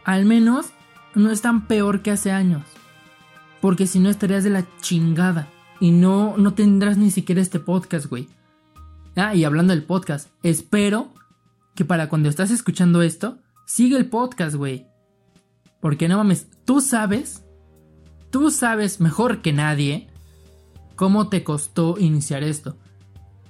al 0.04 0.26
menos, 0.26 0.74
no 1.16 1.32
están 1.32 1.66
peor 1.68 2.02
que 2.02 2.12
hace 2.12 2.34
años. 2.34 2.64
Porque 3.62 3.88
si 3.88 4.00
no 4.00 4.10
estarías 4.10 4.44
de 4.44 4.50
la 4.50 4.66
chingada. 4.82 5.48
Y 5.80 5.92
no, 5.92 6.36
no 6.36 6.56
tendrás 6.56 6.98
ni 6.98 7.10
siquiera 7.10 7.42
este 7.42 7.62
podcast, 7.62 8.08
güey. 8.08 8.28
Ah, 9.16 9.34
y 9.34 9.46
hablando 9.46 9.74
del 9.74 9.84
podcast, 9.84 10.30
espero 10.44 11.14
que 11.76 11.86
para 11.86 12.10
cuando 12.10 12.30
estás 12.30 12.52
escuchando 12.52 13.02
esto, 13.02 13.40
sigue 13.66 13.98
el 13.98 14.10
podcast, 14.10 14.56
güey. 14.56 14.88
Porque 15.82 16.08
no 16.08 16.18
mames, 16.18 16.48
tú 16.66 16.82
sabes, 16.82 17.44
tú 18.30 18.52
sabes 18.52 19.00
mejor 19.00 19.42
que 19.42 19.54
nadie 19.54 20.08
cómo 20.96 21.30
te 21.30 21.44
costó 21.44 21.98
iniciar 21.98 22.44
esto. 22.44 22.78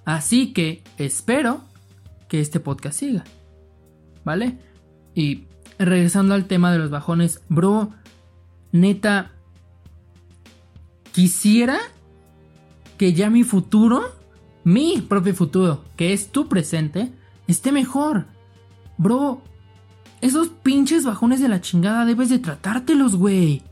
Así 0.05 0.53
que 0.53 0.83
espero 0.97 1.61
que 2.27 2.39
este 2.41 2.59
podcast 2.59 2.99
siga. 2.99 3.23
¿Vale? 4.23 4.57
Y 5.13 5.45
regresando 5.77 6.33
al 6.33 6.45
tema 6.45 6.71
de 6.71 6.79
los 6.79 6.89
bajones, 6.89 7.41
bro, 7.49 7.91
neta, 8.71 9.31
quisiera 11.11 11.77
que 12.97 13.13
ya 13.13 13.29
mi 13.29 13.43
futuro, 13.43 14.15
mi 14.63 15.01
propio 15.01 15.35
futuro, 15.35 15.83
que 15.95 16.13
es 16.13 16.31
tu 16.31 16.47
presente, 16.47 17.11
esté 17.47 17.71
mejor. 17.71 18.25
Bro, 18.97 19.41
esos 20.21 20.49
pinches 20.49 21.05
bajones 21.05 21.41
de 21.41 21.49
la 21.49 21.61
chingada 21.61 22.05
debes 22.05 22.29
de 22.29 22.39
tratártelos, 22.39 23.15
güey. 23.15 23.63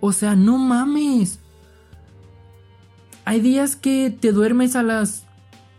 O 0.00 0.12
sea, 0.12 0.34
no 0.34 0.58
mames. 0.58 1.38
Hay 3.24 3.40
días 3.40 3.76
que 3.76 4.10
te 4.10 4.32
duermes 4.32 4.74
a 4.76 4.82
las 4.82 5.24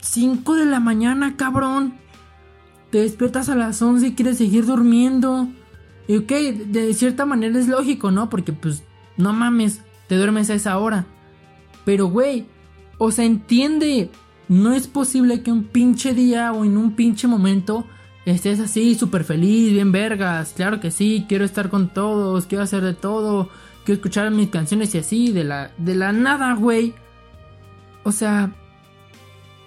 5 0.02 0.56
de 0.56 0.66
la 0.66 0.80
mañana, 0.80 1.36
cabrón. 1.36 1.96
Te 2.92 3.00
despiertas 3.00 3.50
a 3.50 3.56
las 3.56 3.82
11 3.82 4.08
y 4.08 4.14
quieres 4.14 4.38
seguir 4.38 4.66
durmiendo. 4.66 5.48
Y 6.08 6.18
ok, 6.18 6.32
de 6.68 6.94
cierta 6.94 7.26
manera 7.26 7.58
es 7.60 7.68
lógico, 7.68 8.12
¿no? 8.12 8.30
Porque 8.30 8.54
pues, 8.54 8.84
no 9.18 9.34
mames, 9.34 9.82
te 10.08 10.16
duermes 10.16 10.50
a 10.50 10.56
esa 10.56 10.78
hora. 10.78 11.06
Pero, 11.86 12.08
güey, 12.08 12.46
o 12.98 13.12
sea, 13.12 13.26
entiende. 13.26 14.10
No 14.52 14.74
es 14.74 14.86
posible 14.86 15.44
que 15.44 15.52
un 15.54 15.64
pinche 15.64 16.14
día 16.14 16.52
o 16.52 16.66
en 16.66 16.76
un 16.76 16.92
pinche 16.92 17.26
momento 17.26 17.86
estés 18.26 18.60
así, 18.60 18.96
súper 18.96 19.24
feliz, 19.24 19.72
bien 19.72 19.94
vergas. 19.94 20.52
Claro 20.54 20.82
que 20.82 20.92
sí, 20.92 21.26
quiero 21.30 21.46
estar 21.46 21.70
con 21.70 21.88
todos, 21.88 22.48
quiero 22.48 22.66
hacer 22.66 22.84
de 22.84 22.94
todo, 22.94 23.48
quiero 23.86 24.00
escuchar 24.00 24.30
mis 24.32 24.50
canciones 24.50 24.94
y 24.94 24.98
así, 24.98 25.32
de 25.32 25.46
la, 25.46 25.72
de 25.78 25.96
la 25.96 26.12
nada, 26.12 26.54
güey. 26.56 26.94
O 28.04 28.12
sea, 28.12 28.52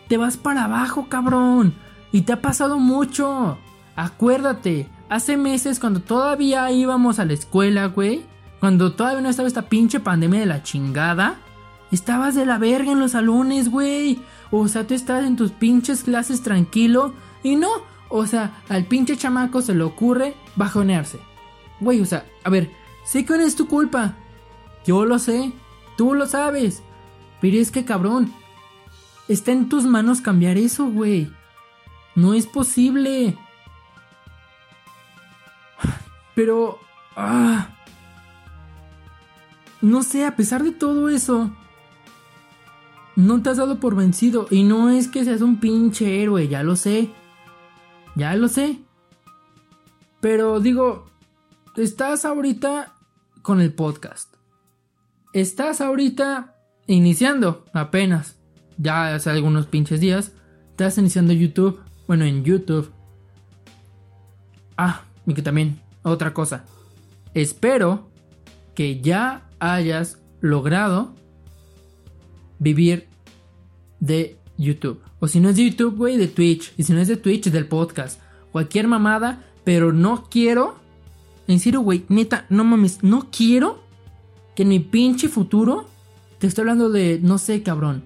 te 0.07 0.19
vas 0.19 0.37
para 0.37 0.65
abajo, 0.65 1.07
cabrón. 1.09 1.73
Y 2.13 2.21
te 2.21 2.35
ha 2.35 2.43
pasado 2.43 2.79
mucho. 2.79 3.57
Acuérdate, 3.97 4.91
hace 5.09 5.39
meses 5.39 5.81
cuando 5.81 6.01
todavía 6.01 6.71
íbamos 6.71 7.19
a 7.19 7.25
la 7.25 7.33
escuela, 7.33 7.87
güey. 7.87 8.27
Cuando 8.61 8.93
todavía 8.93 9.23
no 9.23 9.31
estaba 9.31 9.49
esta 9.49 9.63
pinche 9.71 9.99
pandemia 9.99 10.41
de 10.41 10.47
la 10.47 10.63
chingada. 10.63 11.37
Estabas 11.91 12.35
de 12.35 12.45
la 12.45 12.59
verga 12.59 12.93
en 12.93 13.01
los 13.01 13.13
salones, 13.13 13.71
güey. 13.71 14.21
O 14.51 14.69
sea, 14.69 14.87
tú 14.87 14.95
estás 14.95 15.25
en 15.25 15.37
tus 15.37 15.51
pinches 15.51 16.05
clases 16.05 16.43
tranquilo. 16.43 17.15
Y 17.43 17.57
no, 17.57 17.71
o 18.09 18.27
sea, 18.27 18.63
al 18.69 18.85
pinche 18.85 19.17
chamaco 19.17 19.63
se 19.63 19.75
le 19.75 19.85
ocurre 19.85 20.35
bajonearse. 20.57 21.19
Güey, 21.81 22.01
o 22.01 22.07
sea, 22.07 22.25
a 22.45 22.51
ver, 22.51 22.71
Sé 23.05 23.27
que 23.27 23.37
no 23.37 23.45
es 23.45 23.55
tu 23.55 23.69
culpa. 23.69 24.17
Yo 24.87 25.05
lo 25.05 25.19
sé. 25.19 25.53
Tú 25.97 26.15
lo 26.15 26.27
sabes. 26.27 26.83
Pero 27.41 27.59
es 27.59 27.71
que 27.71 27.85
cabrón. 27.85 28.33
Está 29.29 29.53
en 29.53 29.69
tus 29.69 29.85
manos 29.85 30.21
cambiar 30.21 30.57
eso, 30.57 30.87
güey. 30.87 31.31
No 32.15 32.35
es 32.35 32.47
posible. 32.47 33.37
Pero... 36.35 36.81
Ah, 37.17 37.69
no 39.81 40.03
sé, 40.03 40.25
a 40.25 40.35
pesar 40.35 40.65
de 40.65 40.73
todo 40.73 41.09
eso, 41.09 41.55
no 43.17 43.43
te 43.43 43.51
has 43.51 43.57
dado 43.57 43.81
por 43.81 43.95
vencido. 43.95 44.47
Y 44.51 44.65
no 44.65 44.91
es 44.91 45.09
que 45.09 45.25
seas 45.25 45.41
un 45.41 45.61
pinche 45.61 46.23
héroe, 46.23 46.49
ya 46.49 46.63
lo 46.63 46.77
sé. 46.77 47.11
Ya 48.17 48.35
lo 48.37 48.49
sé. 48.49 48.79
Pero 50.21 50.61
digo, 50.61 51.07
estás 51.77 52.25
ahorita 52.25 52.95
con 53.43 53.61
el 53.61 53.73
podcast. 53.73 54.35
Estás 55.33 55.81
ahorita 55.81 56.57
iniciando 56.87 57.65
apenas. 57.73 58.37
Ya 58.79 59.15
hace 59.15 59.31
algunos 59.31 59.67
pinches 59.67 60.01
días. 60.01 60.33
Estás 60.71 60.99
iniciando 60.99 61.33
YouTube. 61.33 61.81
Bueno, 62.07 62.25
en 62.25 62.45
YouTube. 62.45 62.91
Ah, 64.77 65.03
y 65.27 65.35
que 65.35 65.43
también, 65.43 65.81
otra 66.03 66.35
cosa. 66.35 66.65
Espero 67.35 68.11
que 68.75 69.01
ya 69.01 69.49
hayas 69.61 70.19
logrado 70.41 71.15
vivir 72.65 73.07
de 74.01 74.37
YouTube. 74.59 75.01
O 75.21 75.29
si 75.29 75.39
no 75.39 75.51
es 75.51 75.57
de 75.57 75.71
YouTube, 75.71 75.97
güey, 75.97 76.17
de 76.17 76.27
Twitch. 76.27 76.73
Y 76.77 76.83
si 76.83 76.93
no 76.93 77.01
es 77.01 77.09
de 77.09 77.17
Twitch, 77.17 77.51
del 77.51 77.67
podcast. 77.67 78.21
Cualquier 78.51 78.89
mamada, 78.89 79.45
pero 79.63 79.93
no 79.93 80.25
quiero. 80.29 80.77
En 81.47 81.61
serio, 81.61 81.81
güey, 81.81 82.05
neta, 82.09 82.47
no 82.49 82.65
mames, 82.65 83.03
no 83.03 83.29
quiero 83.31 83.85
que 84.57 84.63
en 84.63 84.71
mi 84.71 84.81
pinche 84.81 85.29
futuro. 85.29 85.87
Te 86.39 86.47
estoy 86.47 86.63
hablando 86.63 86.91
de, 86.91 87.21
no 87.23 87.39
sé, 87.39 87.63
cabrón. 87.63 88.03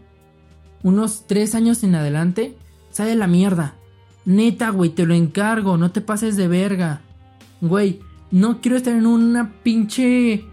Unos 0.82 1.24
tres 1.26 1.54
años 1.54 1.82
en 1.82 1.94
adelante. 1.94 2.56
Sale 2.90 3.14
la 3.14 3.26
mierda. 3.26 3.74
Neta, 4.24 4.70
güey, 4.70 4.90
te 4.90 5.06
lo 5.06 5.14
encargo. 5.14 5.76
No 5.76 5.90
te 5.92 6.00
pases 6.00 6.36
de 6.36 6.48
verga. 6.48 7.00
Güey, 7.60 8.00
no 8.30 8.60
quiero 8.60 8.76
estar 8.76 8.94
en 8.94 9.06
una 9.06 9.52
pinche 9.62 10.44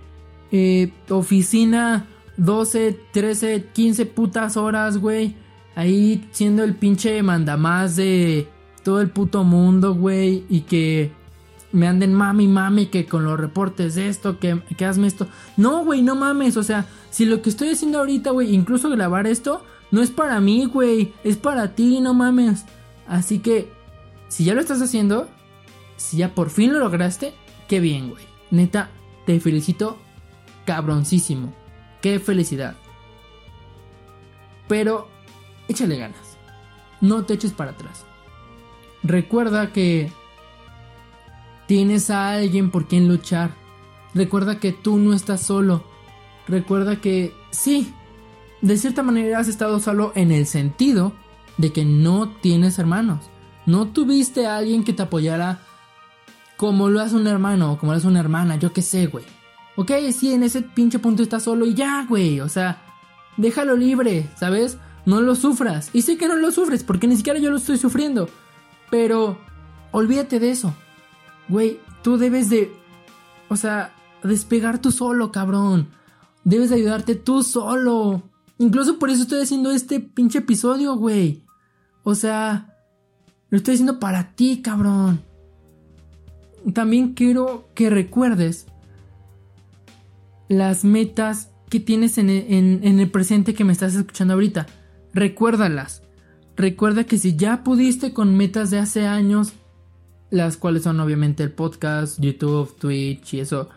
eh, 0.51 0.93
oficina 1.09 2.07
12, 2.37 2.99
13, 3.11 3.69
15 3.73 4.05
putas 4.05 4.57
horas, 4.57 4.97
güey. 4.97 5.35
Ahí 5.75 6.27
siendo 6.31 6.63
el 6.63 6.75
pinche 6.75 7.21
mandamás 7.23 7.95
de 7.95 8.47
todo 8.83 9.01
el 9.01 9.09
puto 9.09 9.43
mundo, 9.43 9.93
güey. 9.93 10.45
Y 10.49 10.61
que 10.61 11.11
me 11.71 11.87
anden 11.87 12.13
mami, 12.13 12.47
mami, 12.47 12.87
que 12.87 13.05
con 13.05 13.25
los 13.25 13.39
reportes 13.39 13.95
de 13.95 14.07
esto, 14.07 14.39
que, 14.39 14.61
que 14.77 14.85
hazme 14.85 15.07
esto. 15.07 15.27
No, 15.57 15.83
güey, 15.83 16.01
no 16.01 16.15
mames. 16.15 16.57
O 16.57 16.63
sea, 16.63 16.85
si 17.09 17.25
lo 17.25 17.41
que 17.41 17.49
estoy 17.49 17.69
haciendo 17.69 17.99
ahorita, 17.99 18.31
güey, 18.31 18.53
incluso 18.53 18.89
grabar 18.89 19.27
esto, 19.27 19.63
no 19.91 20.01
es 20.01 20.11
para 20.11 20.39
mí, 20.39 20.65
güey. 20.65 21.13
Es 21.23 21.37
para 21.37 21.75
ti, 21.75 21.99
no 21.99 22.13
mames. 22.13 22.65
Así 23.07 23.39
que, 23.39 23.69
si 24.29 24.45
ya 24.45 24.53
lo 24.53 24.61
estás 24.61 24.81
haciendo, 24.81 25.27
si 25.97 26.17
ya 26.17 26.33
por 26.33 26.49
fin 26.49 26.73
lo 26.73 26.79
lograste, 26.79 27.33
qué 27.67 27.79
bien, 27.79 28.09
güey. 28.09 28.23
Neta, 28.51 28.89
te 29.25 29.39
felicito 29.39 29.97
cabroncísimo. 30.65 31.53
Qué 32.05 32.19
felicidad. 32.19 32.75
Pero 34.67 35.07
échale 35.67 35.97
ganas. 35.97 36.37
No 37.01 37.25
te 37.25 37.33
eches 37.33 37.51
para 37.51 37.71
atrás. 37.71 38.05
Recuerda 39.01 39.73
que 39.73 40.11
tienes 41.65 42.11
a 42.11 42.33
alguien 42.33 42.69
por 42.69 42.87
quien 42.87 43.07
luchar. 43.07 43.55
Recuerda 44.13 44.59
que 44.59 44.71
tú 44.71 44.97
no 44.97 45.15
estás 45.15 45.41
solo. 45.41 45.83
Recuerda 46.47 47.01
que 47.01 47.33
sí, 47.49 47.91
de 48.61 48.77
cierta 48.77 49.01
manera 49.01 49.39
has 49.39 49.47
estado 49.47 49.79
solo 49.79 50.11
en 50.13 50.31
el 50.31 50.45
sentido 50.45 51.11
de 51.57 51.73
que 51.73 51.85
no 51.85 52.29
tienes 52.29 52.77
hermanos. 52.77 53.31
No 53.65 53.87
tuviste 53.87 54.45
a 54.45 54.57
alguien 54.57 54.83
que 54.83 54.93
te 54.93 55.01
apoyara 55.01 55.61
como 56.55 56.87
lo 56.87 57.01
hace 57.01 57.15
un 57.15 57.25
hermano 57.25 57.71
o 57.71 57.79
como 57.79 57.93
lo 57.93 57.97
hace 57.97 58.07
una 58.07 58.19
hermana, 58.19 58.57
yo 58.57 58.73
qué 58.73 58.83
sé, 58.83 59.07
güey. 59.07 59.25
Ok, 59.75 59.91
sí, 60.13 60.33
en 60.33 60.43
ese 60.43 60.61
pinche 60.61 60.99
punto 60.99 61.21
estás 61.21 61.43
solo 61.43 61.65
y 61.65 61.73
ya, 61.73 62.05
güey. 62.07 62.39
O 62.39 62.49
sea, 62.49 62.81
déjalo 63.37 63.75
libre, 63.75 64.29
¿sabes? 64.37 64.77
No 65.05 65.21
lo 65.21 65.35
sufras. 65.35 65.89
Y 65.93 66.03
sé 66.03 66.17
que 66.17 66.27
no 66.27 66.35
lo 66.35 66.51
sufres 66.51 66.83
porque 66.83 67.07
ni 67.07 67.17
siquiera 67.17 67.39
yo 67.39 67.51
lo 67.51 67.57
estoy 67.57 67.77
sufriendo. 67.77 68.29
Pero 68.89 69.37
olvídate 69.91 70.39
de 70.39 70.51
eso. 70.51 70.73
Güey, 71.49 71.79
tú 72.03 72.17
debes 72.17 72.49
de... 72.49 72.73
O 73.49 73.57
sea, 73.57 73.93
despegar 74.23 74.79
tú 74.79 74.91
solo, 74.91 75.31
cabrón. 75.31 75.89
Debes 76.43 76.69
de 76.69 76.75
ayudarte 76.75 77.15
tú 77.15 77.43
solo. 77.43 78.23
Incluso 78.57 78.97
por 78.97 79.09
eso 79.09 79.23
estoy 79.23 79.41
haciendo 79.41 79.71
este 79.71 79.99
pinche 79.99 80.39
episodio, 80.39 80.95
güey. 80.95 81.43
O 82.03 82.15
sea, 82.15 82.73
lo 83.49 83.57
estoy 83.57 83.73
haciendo 83.73 83.99
para 83.99 84.35
ti, 84.35 84.61
cabrón. 84.61 85.21
También 86.73 87.13
quiero 87.13 87.67
que 87.75 87.89
recuerdes 87.89 88.67
las 90.47 90.83
metas 90.83 91.51
que 91.69 91.79
tienes 91.79 92.17
en, 92.17 92.29
el 92.29 93.11
presente 93.11 93.53
que 93.53 93.63
me 93.63 93.73
estás 93.73 93.95
escuchando 93.95 94.33
ahorita. 94.33 94.67
Recuérdalas. 95.13 96.03
Recuerda 96.55 97.03
que 97.03 97.17
si 97.17 97.35
ya 97.35 97.63
pudiste 97.63 98.13
con 98.13 98.35
metas 98.37 98.69
de 98.69 98.79
hace 98.79 99.07
años, 99.07 99.53
las 100.29 100.57
cuales 100.57 100.83
son 100.83 100.99
obviamente 100.99 101.43
el 101.43 101.51
podcast, 101.51 102.19
YouTube, 102.19 102.75
Twitch 102.77 103.33
y 103.33 103.39
eso, 103.41 103.69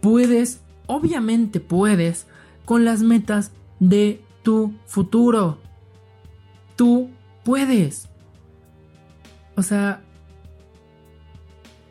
puedes, 0.00 0.60
obviamente 0.86 1.60
puedes, 1.60 2.26
con 2.64 2.84
las 2.84 3.02
metas 3.02 3.52
de 3.80 4.22
tu 4.42 4.74
futuro. 4.86 5.58
Tú 6.76 7.10
puedes. 7.44 8.08
O 9.56 9.62
sea, 9.62 10.02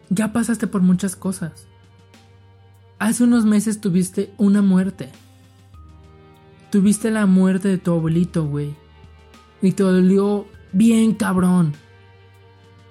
ya 0.10 0.34
pasaste 0.34 0.68
por 0.68 0.82
muchas 0.82 1.16
cosas. 1.16 1.68
Hace 3.02 3.24
unos 3.24 3.46
meses 3.46 3.82
tuviste 3.82 4.32
una 4.38 4.62
muerte. 4.62 5.10
Tuviste 6.70 7.10
la 7.10 7.26
muerte 7.26 7.68
de 7.68 7.80
tu 7.80 7.94
abuelito, 7.94 8.46
güey. 8.46 8.76
Y 9.60 9.72
te 9.72 9.82
dolió 9.82 10.46
bien 10.72 11.16
cabrón. 11.16 11.74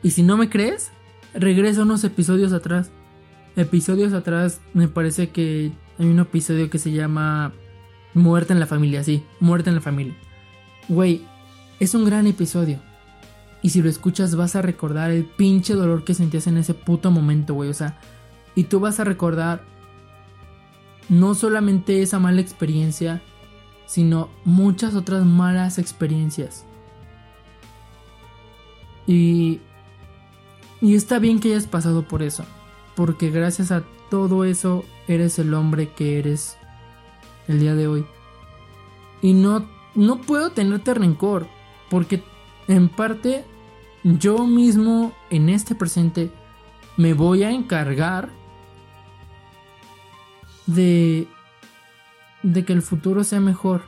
Y 0.02 0.10
si 0.10 0.24
no 0.24 0.36
me 0.36 0.50
crees, 0.50 0.90
regresa 1.32 1.82
unos 1.82 2.02
episodios 2.02 2.52
atrás. 2.52 2.90
Episodios 3.54 4.12
atrás, 4.12 4.60
me 4.74 4.88
parece 4.88 5.30
que 5.30 5.70
hay 5.96 6.06
un 6.06 6.18
episodio 6.18 6.68
que 6.70 6.80
se 6.80 6.90
llama 6.90 7.52
Muerte 8.12 8.52
en 8.52 8.58
la 8.58 8.66
familia, 8.66 9.04
sí, 9.04 9.22
Muerte 9.38 9.70
en 9.70 9.76
la 9.76 9.80
familia. 9.80 10.16
Güey, 10.88 11.22
es 11.78 11.94
un 11.94 12.04
gran 12.04 12.26
episodio. 12.26 12.80
Y 13.62 13.70
si 13.70 13.80
lo 13.80 13.88
escuchas 13.88 14.34
vas 14.34 14.56
a 14.56 14.62
recordar 14.62 15.12
el 15.12 15.24
pinche 15.24 15.74
dolor 15.74 16.02
que 16.02 16.14
sentías 16.14 16.48
en 16.48 16.56
ese 16.56 16.74
puto 16.74 17.12
momento, 17.12 17.54
güey. 17.54 17.70
O 17.70 17.74
sea, 17.74 18.00
y 18.56 18.64
tú 18.64 18.80
vas 18.80 18.98
a 18.98 19.04
recordar 19.04 19.70
no 21.10 21.34
solamente 21.34 22.00
esa 22.00 22.18
mala 22.18 22.40
experiencia, 22.40 23.20
sino 23.84 24.30
muchas 24.44 24.94
otras 24.94 25.26
malas 25.26 25.78
experiencias. 25.78 26.64
Y, 29.06 29.60
y 30.80 30.94
está 30.94 31.18
bien 31.18 31.40
que 31.40 31.48
hayas 31.50 31.66
pasado 31.66 32.06
por 32.06 32.22
eso, 32.22 32.44
porque 32.94 33.30
gracias 33.30 33.72
a 33.72 33.82
todo 34.08 34.44
eso 34.44 34.84
eres 35.08 35.38
el 35.40 35.52
hombre 35.52 35.88
que 35.88 36.20
eres 36.20 36.56
el 37.48 37.58
día 37.58 37.74
de 37.74 37.88
hoy. 37.88 38.06
Y 39.20 39.32
no, 39.32 39.68
no 39.96 40.20
puedo 40.20 40.50
tenerte 40.50 40.94
rencor, 40.94 41.48
porque 41.90 42.22
en 42.68 42.88
parte 42.88 43.44
yo 44.04 44.46
mismo 44.46 45.12
en 45.30 45.48
este 45.48 45.74
presente 45.74 46.30
me 46.96 47.14
voy 47.14 47.42
a 47.42 47.50
encargar 47.50 48.30
de, 50.74 51.28
de 52.42 52.64
que 52.64 52.72
el 52.72 52.82
futuro 52.82 53.24
sea 53.24 53.40
mejor. 53.40 53.82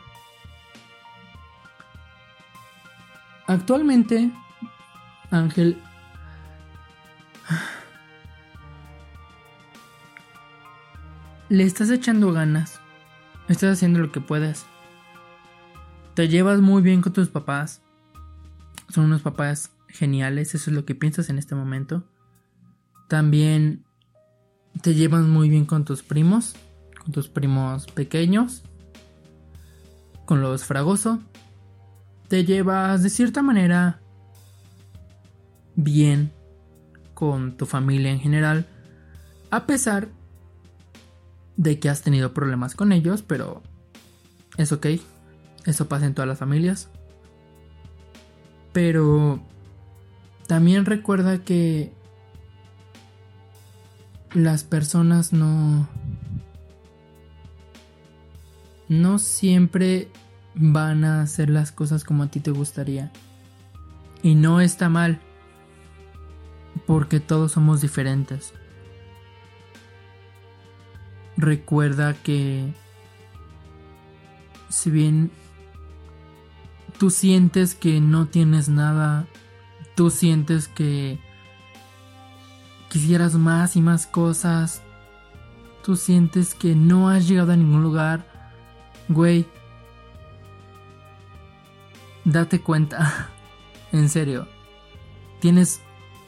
Actualmente, 3.47 4.31
Ángel, 5.31 5.81
le 11.49 11.65
estás 11.65 11.91
echando 11.91 12.33
ganas, 12.33 12.81
estás 13.49 13.75
haciendo 13.77 13.99
lo 13.99 14.11
que 14.11 14.21
puedes, 14.21 14.65
te 16.15 16.29
llevas 16.29 16.61
muy 16.61 16.83
bien 16.83 17.03
con 17.03 17.13
tus 17.13 17.29
papás, 17.29 17.83
son 18.89 19.07
unos 19.07 19.23
papás 19.23 19.71
geniales, 19.89 20.55
eso 20.55 20.71
es 20.71 20.77
lo 20.77 20.85
que 20.85 20.95
piensas 20.95 21.29
en 21.29 21.39
este 21.39 21.55
momento. 21.55 22.05
También 23.09 23.85
te 24.81 24.95
llevas 24.95 25.25
muy 25.25 25.51
bien 25.51 25.67
con 25.67 25.85
tus 25.85 26.03
primos, 26.03 26.57
con 27.03 27.13
tus 27.13 27.29
primos 27.29 27.87
pequeños, 27.87 28.63
con 30.25 30.41
los 30.41 30.65
fragoso, 30.65 31.21
te 32.29 32.45
llevas 32.45 33.03
de 33.03 33.11
cierta 33.11 33.43
manera 33.43 34.01
bien 35.75 36.33
con 37.15 37.57
tu 37.57 37.67
familia 37.67 38.11
en 38.11 38.21
general, 38.21 38.67
a 39.51 39.67
pesar 39.67 40.09
de 41.57 41.79
que 41.79 41.89
has 41.89 42.03
tenido 42.03 42.33
problemas 42.33 42.75
con 42.75 42.93
ellos, 42.93 43.23
pero 43.23 43.63
es 44.57 44.73
ok. 44.73 44.87
Eso 45.67 45.89
pasa 45.89 46.07
en 46.07 46.15
todas 46.15 46.29
las 46.29 46.39
familias. 46.39 46.89
Pero 48.73 49.41
también 50.47 50.87
recuerda 50.87 51.45
que 51.45 51.93
las 54.35 54.65
personas 54.65 55.33
no 55.33 55.89
no 58.93 59.19
siempre 59.19 60.09
van 60.55 61.05
a 61.05 61.23
hacer 61.23 61.51
las 61.51 61.73
cosas 61.73 62.05
como 62.05 62.23
a 62.23 62.29
ti 62.29 62.41
te 62.41 62.51
gustaría. 62.51 63.11
Y 64.23 64.35
no 64.35 64.61
está 64.61 64.89
mal, 64.89 65.21
porque 66.87 67.21
todos 67.21 67.53
somos 67.53 67.81
diferentes. 67.81 68.53
Recuerda 71.37 72.15
que 72.15 72.73
si 74.69 74.91
bien 74.91 75.31
tú 76.99 77.11
sientes 77.11 77.75
que 77.75 78.01
no 78.01 78.27
tienes 78.27 78.69
nada, 78.69 79.27
tú 79.97 80.11
sientes 80.11 80.69
que 80.69 81.19
quisieras 82.89 83.35
más 83.35 83.75
y 83.77 83.81
más 83.81 84.07
cosas, 84.07 84.83
tú 85.83 85.97
sientes 85.97 86.55
que 86.55 86.75
no 86.75 87.09
has 87.09 87.27
llegado 87.27 87.53
a 87.53 87.57
ningún 87.57 87.83
lugar, 87.83 88.32
güey, 89.13 89.47
date 92.25 92.61
cuenta, 92.61 93.31
en 93.93 94.09
serio, 94.09 94.49
tienes 95.41 95.81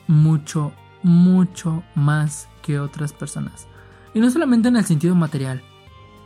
mucho, 0.07 0.73
mucho 1.03 1.83
más 1.95 2.49
que 2.63 2.79
otras 2.79 3.13
personas. 3.13 3.67
Y 4.13 4.21
no 4.21 4.31
solamente 4.31 4.69
en 4.69 4.77
el 4.77 4.85
sentido 4.85 5.15
material, 5.15 5.63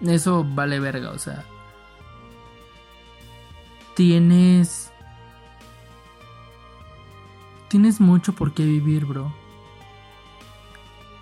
eso 0.03 0.44
vale 0.44 0.81
verga, 0.81 1.11
o 1.11 1.18
sea, 1.18 1.44
tienes... 3.94 4.92
Tienes 7.68 8.01
mucho 8.01 8.33
por 8.33 8.55
qué 8.55 8.64
vivir, 8.64 9.05
bro. 9.05 9.31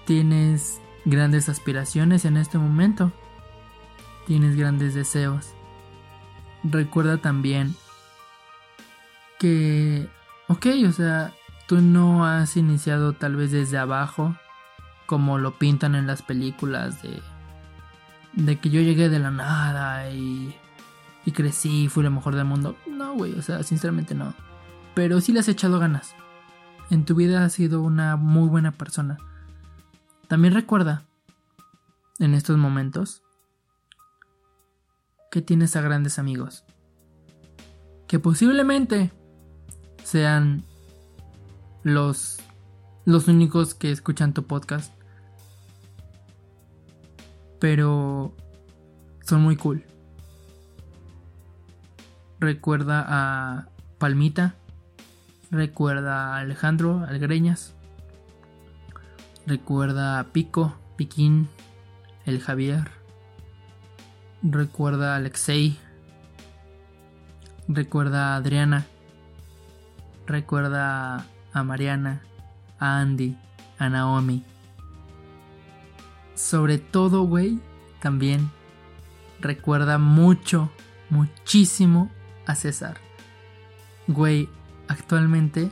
Tienes 0.04 0.80
grandes 1.04 1.48
aspiraciones 1.48 2.24
en 2.24 2.36
este 2.36 2.58
momento. 2.58 3.10
Tienes 4.26 4.56
grandes 4.56 4.94
deseos. 4.94 5.54
Recuerda 6.64 7.18
también 7.18 7.76
que, 9.38 10.08
ok, 10.48 10.66
o 10.88 10.92
sea, 10.92 11.32
tú 11.66 11.80
no 11.80 12.26
has 12.26 12.56
iniciado 12.56 13.12
tal 13.12 13.36
vez 13.36 13.52
desde 13.52 13.78
abajo, 13.78 14.36
como 15.06 15.38
lo 15.38 15.58
pintan 15.58 15.94
en 15.94 16.06
las 16.06 16.22
películas 16.22 17.02
de, 17.02 17.22
de 18.32 18.58
que 18.58 18.70
yo 18.70 18.80
llegué 18.80 19.08
de 19.08 19.20
la 19.20 19.30
nada 19.30 20.10
y, 20.10 20.54
y 21.24 21.32
crecí 21.32 21.88
fui 21.88 22.02
lo 22.02 22.10
mejor 22.10 22.34
del 22.34 22.46
mundo. 22.46 22.76
No, 22.90 23.14
güey, 23.14 23.38
o 23.38 23.42
sea, 23.42 23.62
sinceramente 23.62 24.14
no. 24.14 24.34
Pero 24.94 25.20
sí 25.20 25.32
le 25.32 25.40
has 25.40 25.48
echado 25.48 25.78
ganas. 25.78 26.16
En 26.90 27.04
tu 27.04 27.14
vida 27.14 27.44
has 27.44 27.52
sido 27.52 27.80
una 27.80 28.16
muy 28.16 28.48
buena 28.48 28.72
persona. 28.72 29.18
También 30.28 30.54
recuerda, 30.54 31.02
en 32.18 32.34
estos 32.34 32.56
momentos, 32.56 33.22
que 35.36 35.42
tienes 35.42 35.76
a 35.76 35.82
grandes 35.82 36.18
amigos. 36.18 36.64
Que 38.08 38.18
posiblemente 38.18 39.12
sean 40.02 40.64
los, 41.82 42.38
los 43.04 43.28
únicos 43.28 43.74
que 43.74 43.90
escuchan 43.90 44.32
tu 44.32 44.44
podcast. 44.44 44.94
Pero 47.60 48.34
son 49.26 49.42
muy 49.42 49.56
cool. 49.56 49.84
Recuerda 52.40 53.04
a 53.06 53.68
Palmita. 53.98 54.54
Recuerda 55.50 56.34
a 56.34 56.38
Alejandro 56.38 57.04
Algreñas. 57.06 57.74
Recuerda 59.46 60.18
a 60.18 60.24
Pico, 60.32 60.74
Piquín, 60.96 61.50
el 62.24 62.40
Javier. 62.40 62.95
Recuerda 64.42 65.14
a 65.14 65.16
Alexei. 65.16 65.78
Recuerda 67.68 68.34
a 68.34 68.36
Adriana. 68.36 68.86
Recuerda 70.26 71.26
a 71.52 71.62
Mariana, 71.62 72.22
a 72.78 73.00
Andy, 73.00 73.36
a 73.78 73.88
Naomi. 73.88 74.44
Sobre 76.34 76.78
todo, 76.78 77.22
güey, 77.22 77.60
también 78.00 78.50
recuerda 79.40 79.98
mucho, 79.98 80.70
muchísimo 81.10 82.10
a 82.46 82.54
César. 82.54 82.98
Güey, 84.06 84.48
actualmente, 84.88 85.70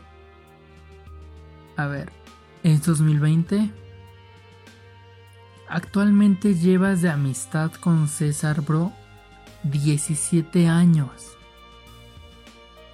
a 1.76 1.86
ver, 1.86 2.12
es 2.62 2.84
2020. 2.84 3.83
Actualmente 5.74 6.54
llevas 6.54 7.02
de 7.02 7.10
amistad 7.10 7.72
con 7.72 8.06
César, 8.06 8.60
bro, 8.60 8.92
17 9.64 10.68
años. 10.68 11.10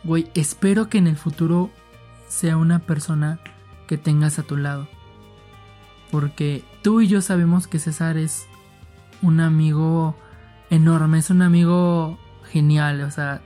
Güey, 0.03 0.31
espero 0.33 0.89
que 0.89 0.97
en 0.97 1.07
el 1.07 1.19
futuro 1.19 1.69
sea 2.27 2.57
una 2.57 2.79
persona 2.79 3.39
que 3.87 3.99
tengas 3.99 4.39
a 4.39 4.45
tu 4.45 4.57
lado. 4.57 4.89
Porque 6.11 6.65
tú 6.81 7.03
y 7.03 7.07
yo 7.07 7.21
sabemos 7.21 7.67
que 7.67 7.79
César 7.79 8.17
es 8.17 8.47
un 9.21 9.41
amigo 9.41 10.17
enorme, 10.71 11.19
es 11.19 11.29
un 11.29 11.43
amigo 11.43 12.19
genial, 12.51 13.03
o 13.03 13.11
sea, 13.11 13.43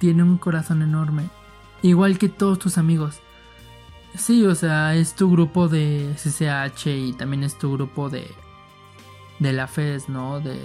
tiene 0.00 0.24
un 0.24 0.36
corazón 0.36 0.82
enorme. 0.82 1.28
Igual 1.80 2.18
que 2.18 2.28
todos 2.28 2.58
tus 2.58 2.76
amigos. 2.76 3.20
Sí, 4.16 4.44
o 4.46 4.54
sea, 4.54 4.94
es 4.94 5.14
tu 5.14 5.30
grupo 5.30 5.68
de 5.68 6.14
CCH 6.16 6.86
y 6.86 7.12
también 7.12 7.44
es 7.44 7.58
tu 7.58 7.72
grupo 7.72 8.08
de 8.08 8.34
de 9.38 9.52
la 9.52 9.66
FES, 9.66 10.08
¿no? 10.08 10.40
De 10.40 10.58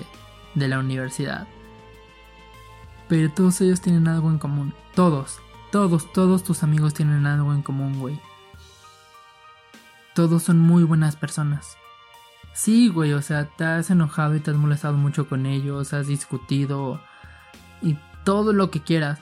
de 0.56 0.68
la 0.68 0.80
universidad. 0.80 1.48
Pero 3.08 3.32
todos 3.32 3.60
ellos 3.62 3.82
tienen 3.82 4.08
algo 4.08 4.30
en 4.30 4.38
común. 4.38 4.74
Todos, 4.96 5.40
todos, 5.72 6.12
todos 6.14 6.44
tus 6.44 6.64
amigos 6.64 6.94
tienen 6.94 7.26
algo 7.26 7.54
en 7.54 7.62
común, 7.62 8.00
güey. 8.00 8.20
Todos 10.16 10.44
son 10.44 10.60
muy 10.60 10.84
buenas 10.84 11.16
personas. 11.16 11.78
Sí, 12.54 12.90
güey, 12.90 13.14
o 13.14 13.22
sea, 13.22 13.46
te 13.46 13.64
has 13.64 13.90
enojado 13.90 14.36
y 14.36 14.40
te 14.42 14.52
has 14.52 14.58
molestado 14.58 14.98
mucho 14.98 15.28
con 15.28 15.46
ellos, 15.46 15.94
has 15.94 16.08
discutido 16.08 17.02
y 17.82 17.98
todo 18.26 18.52
lo 18.52 18.72
que 18.72 18.82
quieras. 18.82 19.20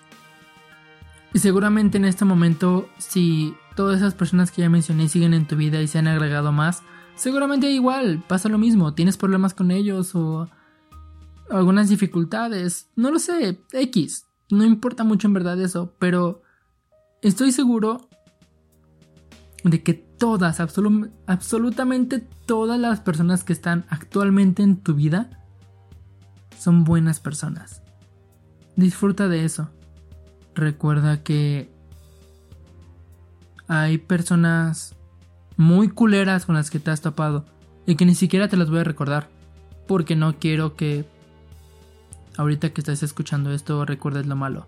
Y 1.32 1.40
seguramente 1.40 1.98
en 1.98 2.06
este 2.06 2.26
momento, 2.26 2.90
si 2.98 3.56
todas 3.80 4.02
esas 4.02 4.14
personas 4.14 4.52
que 4.52 4.62
ya 4.62 4.70
mencioné 4.70 5.08
siguen 5.08 5.34
en 5.34 5.48
tu 5.48 5.56
vida 5.56 5.82
y 5.82 5.88
se 5.88 5.98
han 5.98 6.10
agregado 6.10 6.52
más, 6.52 6.84
seguramente 7.16 7.72
igual 7.72 8.22
pasa 8.28 8.50
lo 8.50 8.58
mismo, 8.58 8.94
tienes 8.94 9.16
problemas 9.16 9.54
con 9.54 9.72
ellos 9.72 10.16
o 10.16 10.50
algunas 11.50 11.88
dificultades, 11.88 12.90
no 12.98 13.10
lo 13.10 13.20
sé, 13.20 13.58
X, 13.72 14.26
no 14.52 14.66
importa 14.66 15.06
mucho 15.06 15.28
en 15.28 15.34
verdad 15.34 15.58
eso, 15.62 15.96
pero 15.98 16.42
estoy 17.22 17.54
seguro 17.54 18.10
de 19.64 19.82
que 19.82 19.94
todas, 19.94 20.60
absolutamente 20.60 22.20
todas 22.46 22.78
las 22.78 23.00
personas 23.00 23.46
que 23.46 23.54
están 23.54 23.86
actualmente 23.88 24.62
en 24.62 24.76
tu 24.76 24.94
vida 24.94 25.46
son 26.58 26.84
buenas 26.84 27.22
personas. 27.22 27.82
Disfruta 28.76 29.30
de 29.30 29.46
eso. 29.46 29.70
Recuerda 30.54 31.24
que 31.24 31.79
hay 33.70 34.00
personas 34.00 34.96
muy 35.56 35.90
culeras 35.90 36.46
con 36.46 36.56
las 36.56 36.72
que 36.72 36.80
te 36.80 36.92
has 36.92 37.02
topado 37.02 37.46
y 37.86 37.96
que 37.96 38.06
ni 38.06 38.16
siquiera 38.16 38.50
te 38.50 38.58
las 38.58 38.70
voy 38.70 38.80
a 38.80 38.84
recordar 38.84 39.30
porque 39.88 40.16
no 40.16 40.38
quiero 40.40 40.76
que 40.76 41.06
ahorita 42.36 42.72
que 42.72 42.82
estás 42.82 43.04
escuchando 43.04 43.54
esto 43.54 43.86
recuerdes 43.86 44.26
lo 44.26 44.36
malo. 44.36 44.68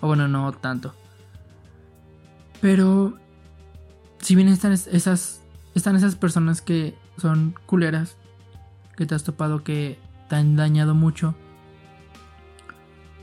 O 0.00 0.08
bueno, 0.08 0.28
no 0.28 0.52
tanto. 0.52 0.94
Pero 2.60 3.14
si 4.20 4.34
bien 4.36 4.48
están 4.48 4.72
esas 4.72 5.40
están 5.74 5.96
esas 5.96 6.14
personas 6.14 6.60
que 6.60 6.94
son 7.16 7.54
culeras 7.64 8.16
que 8.96 9.06
te 9.06 9.14
has 9.14 9.24
topado 9.24 9.64
que 9.64 9.98
te 10.28 10.36
han 10.36 10.54
dañado 10.54 10.94
mucho. 10.94 11.34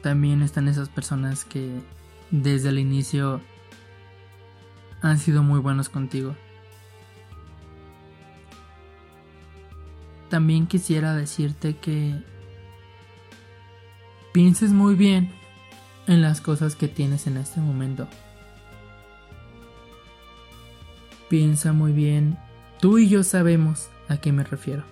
También 0.01 0.41
están 0.41 0.67
esas 0.67 0.89
personas 0.89 1.45
que 1.45 1.79
desde 2.31 2.69
el 2.69 2.79
inicio 2.79 3.41
han 5.01 5.17
sido 5.17 5.43
muy 5.43 5.59
buenos 5.59 5.89
contigo. 5.89 6.35
También 10.29 10.67
quisiera 10.67 11.15
decirte 11.15 11.77
que 11.77 12.15
pienses 14.31 14.71
muy 14.71 14.95
bien 14.95 15.31
en 16.07 16.21
las 16.21 16.41
cosas 16.41 16.75
que 16.75 16.87
tienes 16.87 17.27
en 17.27 17.37
este 17.37 17.59
momento. 17.59 18.07
Piensa 21.29 21.73
muy 21.73 21.91
bien, 21.91 22.37
tú 22.79 22.97
y 22.97 23.07
yo 23.07 23.23
sabemos 23.23 23.89
a 24.07 24.17
qué 24.17 24.31
me 24.31 24.43
refiero. 24.43 24.83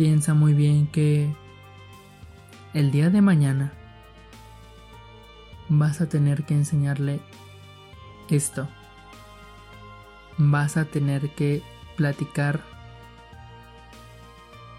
piensa 0.00 0.32
muy 0.32 0.54
bien 0.54 0.86
que 0.86 1.30
el 2.72 2.90
día 2.90 3.10
de 3.10 3.20
mañana 3.20 3.74
vas 5.70 6.00
a 6.00 6.08
tener 6.08 6.44
que 6.44 6.54
enseñarle 6.54 7.20
esto. 8.28 8.68
Vas 10.36 10.76
a 10.76 10.84
tener 10.84 11.34
que 11.34 11.62
platicar 11.96 12.60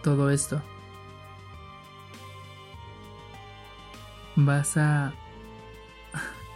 todo 0.04 0.30
esto. 0.30 0.62
Vas 4.36 4.75
a, 4.77 5.13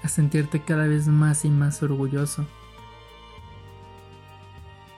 a 0.04 0.08
sentirte 0.08 0.62
cada 0.64 0.86
vez 0.88 1.08
más 1.08 1.46
y 1.46 1.50
más 1.50 1.82
orgulloso. 1.82 2.46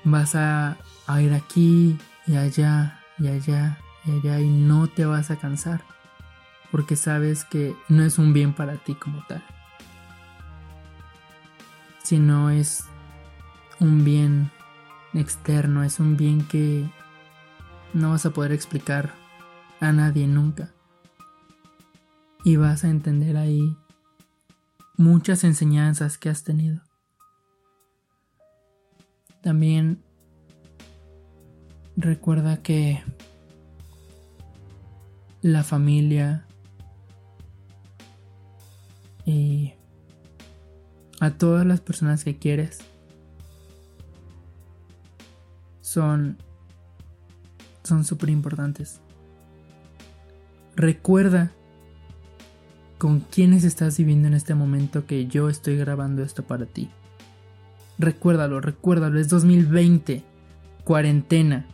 Vas 0.03 0.35
a, 0.35 0.77
a 1.05 1.21
ir 1.21 1.33
aquí 1.33 1.97
y 2.25 2.37
allá 2.37 3.01
y 3.19 3.27
allá 3.27 3.77
y 4.05 4.11
allá 4.11 4.39
y 4.39 4.49
no 4.49 4.87
te 4.87 5.05
vas 5.05 5.29
a 5.31 5.35
cansar 5.35 5.96
porque 6.71 6.95
sabes 6.95 7.45
que 7.45 7.75
no 7.89 8.03
es 8.03 8.17
un 8.17 8.33
bien 8.33 8.53
para 8.53 8.77
ti 8.77 8.95
como 8.95 9.25
tal, 9.27 9.43
sino 12.03 12.49
es 12.49 12.83
un 13.79 14.03
bien 14.03 14.51
externo, 15.13 15.83
es 15.83 15.99
un 15.99 16.17
bien 16.17 16.45
que 16.47 16.89
no 17.93 18.11
vas 18.11 18.25
a 18.25 18.31
poder 18.31 18.51
explicar 18.51 19.13
a 19.79 19.91
nadie 19.91 20.27
nunca. 20.27 20.71
Y 22.43 22.55
vas 22.55 22.83
a 22.83 22.89
entender 22.89 23.35
ahí 23.35 23.75
muchas 24.95 25.43
enseñanzas 25.43 26.17
que 26.17 26.29
has 26.29 26.43
tenido. 26.43 26.81
También 29.41 30.03
recuerda 31.95 32.61
que 32.61 33.03
la 35.41 35.63
familia 35.63 36.45
y 39.27 39.73
a 41.19 41.31
todas 41.31 41.65
las 41.65 41.81
personas 41.81 42.23
que 42.23 42.37
quieres 42.37 42.79
son 45.81 46.37
son 47.83 48.05
súper 48.05 48.29
importantes. 48.29 49.01
Recuerda 50.75 51.51
con 52.97 53.19
quiénes 53.19 53.63
estás 53.65 53.97
viviendo 53.97 54.27
en 54.27 54.33
este 54.33 54.55
momento 54.55 55.05
que 55.05 55.27
yo 55.27 55.49
estoy 55.49 55.75
grabando 55.75 56.23
esto 56.23 56.43
para 56.43 56.65
ti. 56.65 56.89
Recuérdalo, 57.97 58.61
recuérdalo, 58.61 59.19
es 59.19 59.27
2020, 59.27 60.23
cuarentena. 60.83 61.65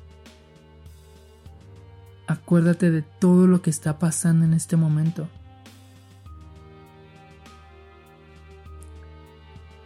Acuérdate 2.28 2.90
de 2.90 3.04
todo 3.04 3.46
lo 3.46 3.62
que 3.62 3.70
está 3.70 4.00
pasando 4.00 4.46
en 4.46 4.54
este 4.54 4.76
momento. 4.76 5.28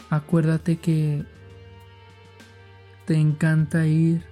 Acuérdate 0.10 0.78
que 0.78 1.26
te 3.06 3.16
encanta 3.16 3.86
ir 3.86 4.24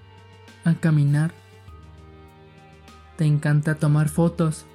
a 0.63 0.73
caminar. 0.75 1.31
Te 3.17 3.25
encanta 3.25 3.75
tomar 3.75 4.09
fotos. 4.09 4.65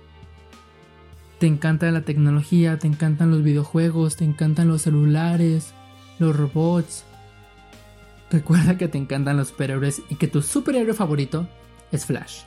Te 1.38 1.46
encanta 1.46 1.90
la 1.90 2.02
tecnología, 2.02 2.78
te 2.78 2.86
encantan 2.86 3.30
los 3.30 3.42
videojuegos, 3.42 4.16
te 4.16 4.24
encantan 4.24 4.68
los 4.68 4.82
celulares, 4.82 5.72
los 6.18 6.36
robots. 6.36 7.04
Recuerda 8.30 8.76
que 8.76 8.88
te 8.88 8.98
encantan 8.98 9.38
los 9.38 9.48
superhéroes 9.48 10.02
y 10.08 10.16
que 10.16 10.28
tu 10.28 10.42
superhéroe 10.42 10.94
favorito 10.94 11.48
es 11.92 12.04
Flash. 12.04 12.42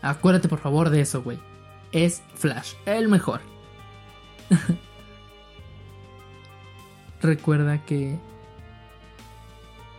Acuérdate 0.00 0.48
por 0.48 0.60
favor 0.60 0.90
de 0.90 1.00
eso, 1.00 1.22
güey. 1.22 1.38
Es 1.92 2.22
Flash, 2.34 2.74
el 2.86 3.08
mejor. 3.08 3.40
Recuerda 7.26 7.84
que 7.84 8.20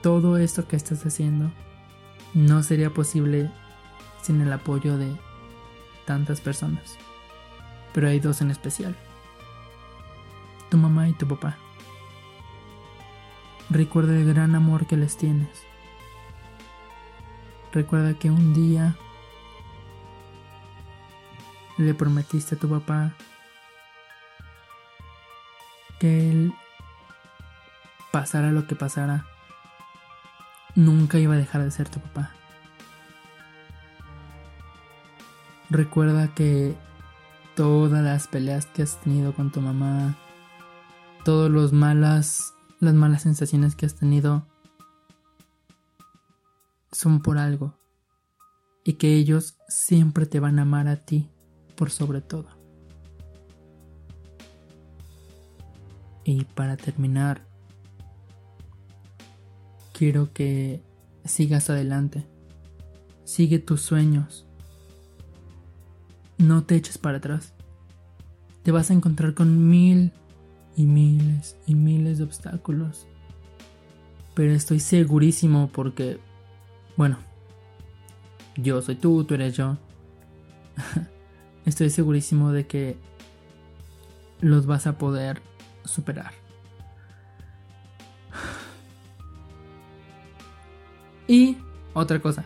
todo 0.01 0.37
esto 0.37 0.65
que 0.65 0.77
estás 0.77 1.05
haciendo 1.05 1.51
no 2.33 2.63
sería 2.63 2.89
posible 2.93 3.51
sin 4.21 4.39
el 4.39 4.53
apoyo 4.53 4.97
de 4.97 5.13
tantas 6.05 6.39
personas. 6.39 6.97
Pero 7.93 8.07
hay 8.07 8.21
dos 8.21 8.39
en 8.39 8.49
especial. 8.49 8.95
Tu 10.69 10.77
mamá 10.77 11.09
y 11.09 11.13
tu 11.15 11.27
papá. 11.27 11.57
Recuerda 13.69 14.15
el 14.15 14.25
gran 14.25 14.55
amor 14.55 14.87
que 14.87 14.95
les 14.95 15.17
tienes. 15.17 15.49
Recuerda 17.73 18.13
que 18.13 18.31
un 18.31 18.53
día 18.53 18.95
le 21.75 21.93
prometiste 21.93 22.55
a 22.55 22.57
tu 22.57 22.69
papá 22.69 23.11
que 25.99 26.31
él 26.31 26.53
pasara 28.17 28.51
lo 28.51 28.65
que 28.65 28.75
pasara, 28.75 29.27
nunca 30.73 31.19
iba 31.19 31.36
a 31.36 31.38
dejar 31.38 31.62
de 31.63 31.69
ser 31.69 31.88
tu 31.88 31.99
papá. 31.99 32.32
Recuerda 35.69 36.34
que 36.34 36.75
todas 37.56 38.03
las 38.03 38.27
peleas 38.27 38.65
que 38.65 38.82
has 38.82 38.99
tenido 39.01 39.36
con 39.36 39.51
tu 39.51 39.62
mamá, 39.62 40.17
todas 41.23 41.51
los 41.51 41.73
malas, 41.73 42.56
las 42.80 42.95
malas 42.95 43.21
sensaciones 43.21 43.75
que 43.75 43.86
has 43.86 43.93
tenido, 43.93 44.47
son 46.91 47.21
por 47.21 47.38
algo. 47.38 47.75
Y 48.84 48.93
que 48.93 49.13
ellos 49.13 49.60
siempre 49.67 50.25
te 50.25 50.39
van 50.39 50.58
a 50.58 50.63
amar 50.63 50.88
a 50.88 50.95
ti 50.95 51.30
por 51.75 51.91
sobre 51.91 52.21
todo. 52.21 52.49
Y 56.23 56.45
para 56.45 56.77
terminar, 56.77 57.45
quiero 59.97 60.31
que 60.31 60.83
sigas 61.25 61.69
adelante. 61.71 62.23
Sigue 63.23 63.57
tus 63.57 63.81
sueños. 63.81 64.45
No 66.38 66.63
te 66.63 66.75
eches 66.75 66.99
para 66.99 67.17
atrás. 67.17 67.53
Te 68.62 68.71
vas 68.71 68.91
a 68.91 68.93
encontrar 68.93 69.33
con 69.33 69.69
mil 69.69 70.12
y 70.75 70.86
miles 70.86 71.57
y 71.65 71.73
miles 71.73 72.19
de 72.19 72.25
obstáculos. 72.25 73.07
Pero 74.36 74.53
estoy 74.53 74.79
segurísimo 74.79 75.71
porque, 75.73 76.19
bueno, 76.95 77.17
yo 78.55 78.83
soy 78.83 78.95
tú, 78.95 79.23
tú 79.23 79.33
eres 79.33 79.57
yo. 79.57 79.77
estoy 81.65 81.89
segurísimo 81.89 82.51
de 82.51 82.67
que 82.67 82.97
los 84.41 84.67
vas 84.67 84.86
a 84.86 84.99
poder 84.99 85.41
superar. 85.86 86.33
Y 91.27 91.57
otra 91.93 92.19
cosa. 92.19 92.45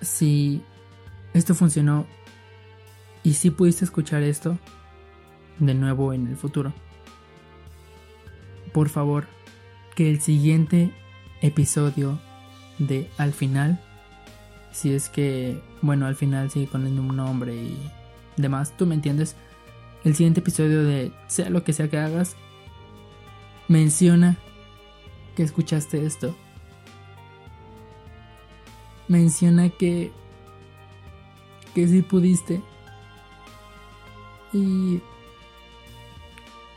Si 0.00 0.62
esto 1.32 1.54
funcionó 1.54 2.06
y 3.22 3.34
si 3.34 3.50
pudiste 3.50 3.84
escuchar 3.84 4.22
esto 4.22 4.58
de 5.58 5.74
nuevo 5.74 6.12
en 6.12 6.26
el 6.26 6.36
futuro, 6.36 6.72
por 8.72 8.88
favor, 8.88 9.26
que 9.94 10.10
el 10.10 10.20
siguiente 10.20 10.92
episodio 11.40 12.18
de 12.78 13.08
al 13.18 13.32
final, 13.32 13.80
si 14.72 14.92
es 14.92 15.08
que, 15.08 15.62
bueno, 15.80 16.06
al 16.06 16.16
final 16.16 16.50
sigue 16.50 16.66
con 16.66 16.86
el 16.86 16.94
nombre 16.94 17.54
y 17.54 17.78
demás, 18.36 18.76
tú 18.76 18.84
me 18.84 18.96
entiendes, 18.96 19.36
el 20.02 20.14
siguiente 20.16 20.40
episodio 20.40 20.82
de 20.82 21.12
sea 21.28 21.50
lo 21.50 21.62
que 21.64 21.72
sea 21.72 21.88
que 21.88 21.98
hagas, 21.98 22.36
menciona 23.68 24.36
que 25.34 25.42
escuchaste 25.42 26.04
esto. 26.04 26.34
Menciona 29.08 29.68
que 29.68 30.12
que 31.74 31.88
sí 31.88 32.02
pudiste. 32.02 32.62
Y 34.52 35.00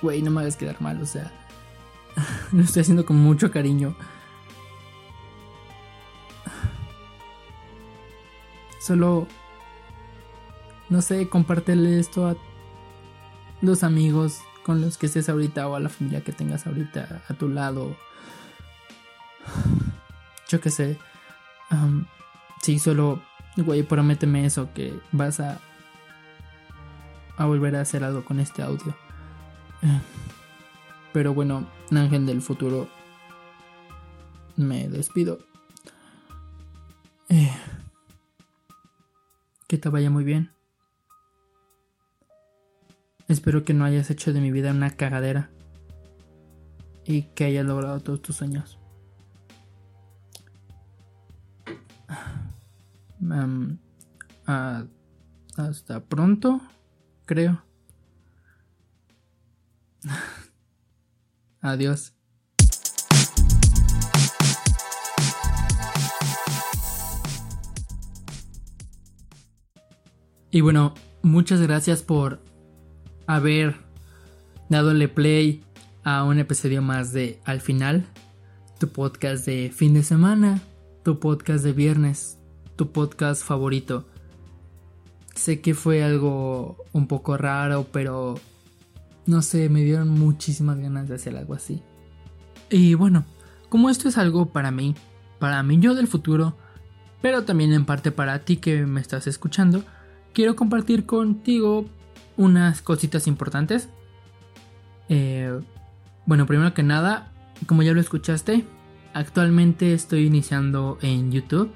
güey, 0.02 0.22
no 0.22 0.32
me 0.32 0.42
hagas 0.42 0.56
quedar 0.56 0.82
mal, 0.82 1.02
o 1.02 1.06
sea, 1.06 1.32
lo 2.52 2.64
estoy 2.64 2.82
haciendo 2.82 3.06
con 3.06 3.18
mucho 3.18 3.52
cariño. 3.52 3.96
Solo 8.80 9.28
no 10.90 11.02
sé, 11.02 11.28
compártele 11.28 12.00
esto 12.00 12.28
a 12.28 12.36
los 13.62 13.84
amigos 13.84 14.40
con 14.64 14.82
los 14.82 14.98
que 14.98 15.08
estés 15.08 15.28
ahorita 15.30 15.68
o 15.68 15.76
a 15.76 15.80
la 15.80 15.90
familia 15.90 16.24
que 16.24 16.32
tengas 16.32 16.66
ahorita 16.66 17.24
a 17.28 17.34
tu 17.34 17.50
lado 17.50 17.96
yo 20.48 20.62
qué 20.62 20.70
sé. 20.70 20.98
sí, 22.62 22.80
solo, 22.80 23.22
güey, 23.58 23.84
prométeme 23.84 24.46
eso, 24.46 24.74
que 24.74 24.94
vas 25.12 25.40
a, 25.40 25.60
a 27.38 27.46
volver 27.46 27.76
a 27.76 27.82
hacer 27.82 28.04
algo 28.04 28.24
con 28.24 28.40
este 28.40 28.62
audio. 28.62 28.96
Eh, 29.82 30.02
pero 31.14 31.34
bueno, 31.34 31.68
Ángel 31.92 32.26
del 32.26 32.42
futuro, 32.42 32.90
me 34.56 34.88
despido. 34.90 35.40
Eh, 37.30 37.52
que 39.68 39.78
te 39.78 39.90
vaya 39.90 40.10
muy 40.10 40.24
bien. 40.24 40.52
Espero 43.28 43.66
que 43.66 43.74
no 43.74 43.84
hayas 43.84 44.10
hecho 44.10 44.32
de 44.32 44.40
mi 44.40 44.52
vida 44.52 44.72
una 44.72 44.92
cagadera 44.92 45.50
y 47.06 47.24
que 47.24 47.46
hayas 47.46 47.66
logrado 47.66 48.00
todos 48.00 48.22
tus 48.22 48.38
sueños. 48.38 48.80
Hasta 55.56 56.04
pronto, 56.06 56.62
creo. 57.26 57.64
Adiós. 61.62 62.14
Y 70.50 70.62
bueno, 70.62 70.94
muchas 71.22 71.62
gracias 71.62 72.02
por 72.02 72.42
haber 73.28 73.76
dadole 74.70 75.08
play 75.08 75.64
a 76.04 76.24
un 76.24 76.40
episodio 76.40 76.82
más 76.82 77.12
de 77.12 77.40
Al 77.44 77.62
final, 77.62 78.08
tu 78.80 78.88
podcast 78.90 79.46
de 79.46 79.72
fin 79.76 79.94
de 79.94 80.04
semana, 80.04 80.62
tu 81.04 81.20
podcast 81.20 81.64
de 81.64 81.74
viernes, 81.74 82.37
tu 82.78 82.92
podcast 82.92 83.44
favorito. 83.44 84.06
Sé 85.36 85.60
que 85.60 85.74
fue 85.74 86.04
algo 86.04 86.78
un 86.94 87.08
poco 87.08 87.36
raro, 87.36 87.86
pero 87.92 88.40
no 89.26 89.42
sé, 89.42 89.68
me 89.68 89.84
dieron 89.84 90.10
muchísimas 90.10 90.78
ganas 90.78 91.10
de 91.10 91.16
hacer 91.16 91.36
algo 91.36 91.54
así. 91.54 91.82
Y 92.70 92.94
bueno, 92.94 93.26
como 93.70 93.90
esto 93.90 94.08
es 94.08 94.18
algo 94.18 94.48
para 94.48 94.72
mí, 94.72 94.96
para 95.40 95.62
mí 95.64 95.78
yo 95.80 95.96
del 95.96 96.08
futuro, 96.08 96.56
pero 97.22 97.44
también 97.44 97.74
en 97.74 97.86
parte 97.86 98.12
para 98.12 98.40
ti 98.40 98.58
que 98.58 98.86
me 98.86 99.02
estás 99.02 99.28
escuchando, 99.28 99.84
quiero 100.34 100.56
compartir 100.56 101.06
contigo 101.06 101.86
unas 102.38 102.82
cositas 102.82 103.28
importantes. 103.28 103.90
Eh, 105.10 105.60
bueno, 106.26 106.46
primero 106.46 106.74
que 106.74 106.84
nada, 106.84 107.32
como 107.66 107.84
ya 107.84 107.94
lo 107.94 108.02
escuchaste, 108.02 108.66
actualmente 109.14 109.94
estoy 109.94 110.26
iniciando 110.26 110.98
en 111.02 111.32
YouTube, 111.32 111.72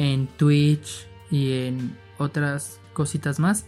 en 0.00 0.26
Twitch 0.26 1.06
y 1.30 1.52
en 1.52 1.96
otras 2.18 2.80
cositas 2.94 3.38
más. 3.38 3.66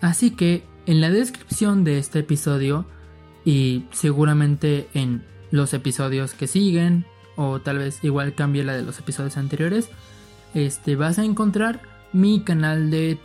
Así 0.00 0.30
que 0.30 0.64
en 0.86 1.00
la 1.00 1.10
descripción 1.10 1.82
de 1.82 1.98
este 1.98 2.20
episodio 2.20 2.86
y 3.44 3.84
seguramente 3.90 4.88
en 4.94 5.24
los 5.50 5.74
episodios 5.74 6.32
que 6.34 6.46
siguen 6.46 7.04
o 7.36 7.60
tal 7.60 7.78
vez 7.78 7.98
igual 8.04 8.34
cambie 8.34 8.62
la 8.62 8.74
de 8.76 8.82
los 8.82 8.98
episodios 9.00 9.36
anteriores, 9.36 9.90
este 10.54 10.94
vas 10.94 11.18
a 11.18 11.24
encontrar 11.24 11.82
mi 12.12 12.42
canal 12.42 12.90
de 12.92 13.18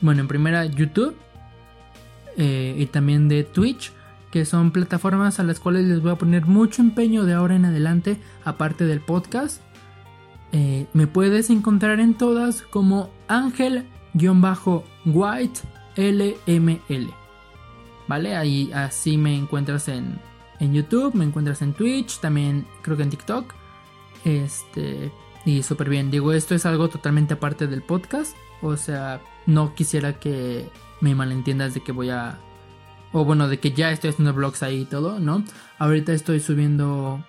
bueno, 0.00 0.22
en 0.22 0.28
primera 0.28 0.64
YouTube 0.64 1.14
eh, 2.38 2.74
y 2.78 2.86
también 2.86 3.28
de 3.28 3.44
Twitch, 3.44 3.92
que 4.30 4.46
son 4.46 4.70
plataformas 4.70 5.40
a 5.40 5.42
las 5.42 5.60
cuales 5.60 5.84
les 5.84 6.00
voy 6.00 6.12
a 6.12 6.16
poner 6.16 6.46
mucho 6.46 6.80
empeño 6.80 7.24
de 7.24 7.34
ahora 7.34 7.54
en 7.54 7.66
adelante, 7.66 8.16
aparte 8.44 8.86
del 8.86 9.00
podcast. 9.00 9.60
Eh, 10.52 10.86
me 10.92 11.06
puedes 11.06 11.50
encontrar 11.50 12.00
en 12.00 12.14
todas 12.14 12.62
como 12.62 13.10
Ángel-White 13.28 13.86
LML. 15.96 17.14
¿Vale? 18.08 18.36
Ahí 18.36 18.70
así 18.72 19.16
me 19.18 19.34
encuentras 19.36 19.88
en, 19.88 20.20
en 20.60 20.72
YouTube, 20.72 21.14
me 21.14 21.24
encuentras 21.24 21.60
en 21.62 21.72
Twitch, 21.72 22.20
también 22.20 22.66
creo 22.82 22.96
que 22.96 23.02
en 23.02 23.10
TikTok. 23.10 23.52
Este, 24.24 25.12
y 25.44 25.62
súper 25.62 25.88
bien. 25.88 26.10
Digo, 26.10 26.32
esto 26.32 26.54
es 26.54 26.66
algo 26.66 26.88
totalmente 26.88 27.34
aparte 27.34 27.66
del 27.66 27.82
podcast. 27.82 28.36
O 28.62 28.76
sea, 28.76 29.20
no 29.46 29.74
quisiera 29.74 30.18
que 30.18 30.68
me 31.00 31.14
malentiendas 31.14 31.74
de 31.74 31.80
que 31.80 31.92
voy 31.92 32.10
a... 32.10 32.38
O 33.12 33.24
bueno, 33.24 33.48
de 33.48 33.58
que 33.58 33.72
ya 33.72 33.90
estoy 33.92 34.10
haciendo 34.10 34.34
vlogs 34.34 34.62
ahí 34.62 34.82
y 34.82 34.84
todo, 34.84 35.20
¿no? 35.20 35.44
Ahorita 35.78 36.12
estoy 36.12 36.40
subiendo 36.40 37.24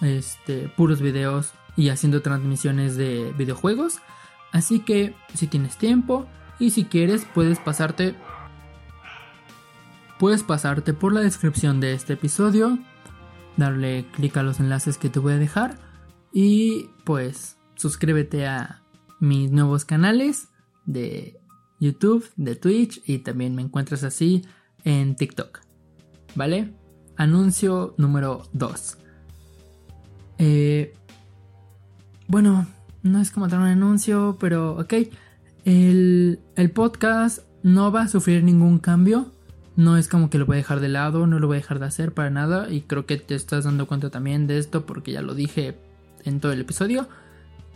este, 0.00 0.68
puros 0.76 1.00
videos 1.00 1.52
y 1.80 1.88
haciendo 1.88 2.20
transmisiones 2.20 2.96
de 2.96 3.32
videojuegos. 3.38 4.00
Así 4.52 4.80
que 4.80 5.14
si 5.32 5.46
tienes 5.46 5.78
tiempo, 5.78 6.26
y 6.58 6.70
si 6.70 6.84
quieres 6.84 7.26
puedes 7.34 7.58
pasarte 7.58 8.14
puedes 10.18 10.42
pasarte 10.42 10.92
por 10.92 11.14
la 11.14 11.20
descripción 11.20 11.80
de 11.80 11.94
este 11.94 12.12
episodio, 12.12 12.78
darle 13.56 14.04
clic 14.12 14.36
a 14.36 14.42
los 14.42 14.60
enlaces 14.60 14.98
que 14.98 15.08
te 15.08 15.18
voy 15.18 15.32
a 15.32 15.38
dejar 15.38 15.78
y 16.30 16.90
pues 17.04 17.56
suscríbete 17.76 18.46
a 18.46 18.82
mis 19.18 19.50
nuevos 19.50 19.86
canales 19.86 20.48
de 20.84 21.40
YouTube, 21.78 22.28
de 22.36 22.56
Twitch 22.56 23.00
y 23.06 23.20
también 23.20 23.54
me 23.54 23.62
encuentras 23.62 24.04
así 24.04 24.44
en 24.84 25.16
TikTok. 25.16 25.60
¿Vale? 26.34 26.74
Anuncio 27.16 27.94
número 27.96 28.42
2. 28.52 28.98
Eh, 30.36 30.92
bueno, 32.30 32.68
no 33.02 33.20
es 33.20 33.32
como 33.32 33.48
dar 33.48 33.58
un 33.58 33.66
anuncio, 33.66 34.36
pero 34.38 34.78
ok. 34.78 34.94
El, 35.64 36.38
podcast 36.72 37.40
no 37.64 37.90
va 37.90 38.02
a 38.02 38.08
sufrir 38.08 38.44
ningún 38.44 38.78
cambio. 38.78 39.32
No 39.74 39.96
es 39.96 40.06
como 40.06 40.30
que 40.30 40.38
lo 40.38 40.46
voy 40.46 40.54
a 40.54 40.58
dejar 40.58 40.78
de 40.78 40.88
lado, 40.88 41.26
no 41.26 41.40
lo 41.40 41.48
voy 41.48 41.56
a 41.56 41.60
dejar 41.60 41.80
de 41.80 41.86
hacer 41.86 42.14
para 42.14 42.30
nada. 42.30 42.70
Y 42.70 42.82
creo 42.82 43.04
que 43.04 43.16
te 43.16 43.34
estás 43.34 43.64
dando 43.64 43.88
cuenta 43.88 44.10
también 44.10 44.46
de 44.46 44.58
esto 44.58 44.86
porque 44.86 45.10
ya 45.10 45.22
lo 45.22 45.34
dije 45.34 45.76
en 46.24 46.38
todo 46.38 46.52
el 46.52 46.60
episodio. 46.60 47.08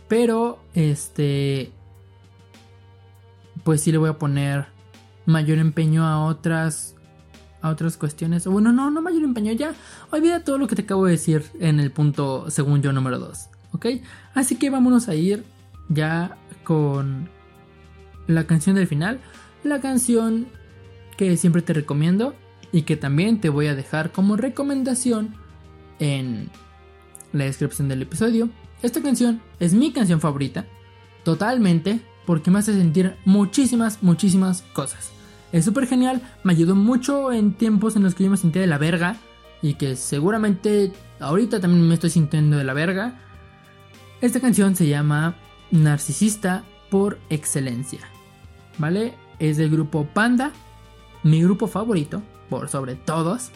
Pero, 0.07 0.59
este... 0.73 1.73
Pues 3.65 3.81
sí 3.81 3.91
le 3.91 3.97
voy 3.97 4.09
a 4.09 4.17
poner 4.17 4.67
mayor 5.25 5.57
empeño 5.57 6.05
a 6.05 6.23
otras... 6.23 6.95
A 7.61 7.71
otras 7.71 7.97
cuestiones. 7.97 8.47
Bueno, 8.47 8.71
no, 8.71 8.89
no 8.89 9.01
mayor 9.01 9.23
empeño. 9.23 9.51
Ya 9.51 9.73
olvida 10.11 10.45
todo 10.45 10.57
lo 10.57 10.67
que 10.67 10.77
te 10.77 10.83
acabo 10.83 11.05
de 11.05 11.11
decir 11.11 11.43
en 11.59 11.81
el 11.81 11.91
punto, 11.91 12.49
según 12.49 12.81
yo, 12.81 12.93
número 12.93 13.19
2. 13.19 13.49
¿Ok? 13.75 13.87
Así 14.33 14.55
que 14.55 14.69
vámonos 14.69 15.09
a 15.09 15.15
ir 15.15 15.43
ya 15.89 16.37
con 16.63 17.29
la 18.25 18.47
canción 18.47 18.77
del 18.77 18.87
final, 18.87 19.19
la 19.65 19.81
canción 19.81 20.47
que 21.17 21.35
siempre 21.35 21.61
te 21.61 21.73
recomiendo 21.73 22.35
y 22.71 22.83
que 22.83 22.95
también 22.95 23.41
te 23.41 23.49
voy 23.49 23.67
a 23.67 23.75
dejar 23.75 24.13
como 24.13 24.37
recomendación 24.37 25.35
en 25.99 26.49
la 27.33 27.43
descripción 27.43 27.89
del 27.89 28.03
episodio. 28.03 28.49
Esta 28.81 29.01
canción 29.01 29.41
es 29.59 29.73
mi 29.73 29.91
canción 29.91 30.21
favorita, 30.21 30.65
totalmente, 31.25 31.99
porque 32.25 32.51
me 32.51 32.59
hace 32.59 32.73
sentir 32.73 33.15
muchísimas, 33.25 34.01
muchísimas 34.01 34.61
cosas. 34.71 35.11
Es 35.51 35.65
súper 35.65 35.85
genial, 35.85 36.21
me 36.45 36.53
ayudó 36.53 36.75
mucho 36.75 37.33
en 37.33 37.53
tiempos 37.53 37.97
en 37.97 38.03
los 38.03 38.15
que 38.15 38.23
yo 38.23 38.29
me 38.29 38.37
sentía 38.37 38.61
de 38.61 38.67
la 38.67 38.77
verga 38.77 39.17
y 39.61 39.73
que 39.73 39.97
seguramente 39.97 40.93
ahorita 41.19 41.59
también 41.59 41.87
me 41.87 41.93
estoy 41.93 42.09
sintiendo 42.09 42.57
de 42.57 42.63
la 42.63 42.73
verga. 42.73 43.19
Esta 44.25 44.39
canción 44.39 44.75
se 44.75 44.87
llama 44.87 45.35
Narcisista 45.69 46.63
por 46.89 47.19
excelencia. 47.29 47.99
¿vale? 48.79 49.13
Es 49.37 49.57
del 49.57 49.69
grupo 49.69 50.07
Panda, 50.15 50.51
mi 51.21 51.43
grupo 51.43 51.67
favorito, 51.67 52.23
por 52.49 52.67
sobre 52.67 52.95
todos. 52.95 53.51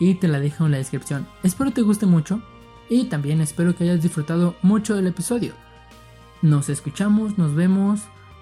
Y 0.00 0.14
te 0.14 0.26
la 0.26 0.40
dejo 0.40 0.66
en 0.66 0.72
la 0.72 0.78
descripción. 0.78 1.28
Espero 1.44 1.70
te 1.70 1.82
guste 1.82 2.06
mucho 2.06 2.42
y 2.90 3.04
también 3.04 3.40
espero 3.40 3.76
que 3.76 3.84
hayas 3.84 4.02
disfrutado 4.02 4.56
mucho 4.60 4.96
del 4.96 5.06
episodio. 5.06 5.52
Nos 6.42 6.68
escuchamos, 6.68 7.38
nos 7.38 7.54
vemos, 7.54 8.00